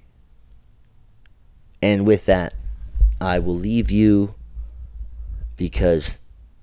And 1.82 2.06
with 2.06 2.28
that, 2.28 2.54
I 3.20 3.40
will 3.40 3.56
leave 3.56 3.92
you 3.92 4.36
because 5.58 6.20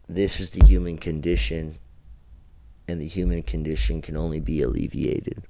this 0.08 0.40
is 0.40 0.50
the 0.50 0.64
human 0.66 0.96
condition, 0.96 1.76
and 2.86 3.00
the 3.00 3.06
human 3.06 3.42
condition 3.42 4.00
can 4.00 4.16
only 4.16 4.40
be 4.40 4.62
alleviated 4.62 5.42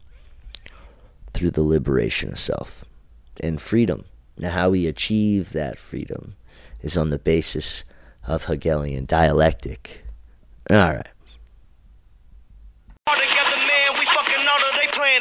through 1.34 1.50
the 1.50 1.62
liberation 1.62 2.32
of 2.32 2.38
self 2.38 2.84
and 3.40 3.60
freedom. 3.60 4.04
Now, 4.38 4.50
how 4.50 4.70
we 4.70 4.86
achieve 4.86 5.52
that 5.52 5.78
freedom 5.78 6.36
is 6.80 6.96
on 6.96 7.10
the 7.10 7.18
basis 7.18 7.84
of 8.26 8.44
Hegelian 8.44 9.04
dialectic. 9.04 10.04
All 10.70 10.76
right. 10.76 11.08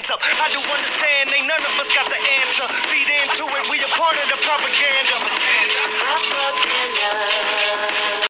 Plans 0.02 0.12
up. 0.12 0.20
I 0.24 0.49
do 0.49 0.60
understand, 0.60 1.30
ain't 1.34 1.47
none 1.47 1.62
of 1.62 1.80
us 1.80 1.88
got 1.93 2.10
the 2.10 2.18
answer. 2.18 2.68
Feed 2.89 3.10
into 3.10 3.45
it, 3.45 3.70
we 3.70 3.80
a 3.80 3.88
part 3.97 4.18
of 4.18 4.28
the 4.30 4.38
propaganda. 4.41 5.18
Propaganda. 5.99 8.12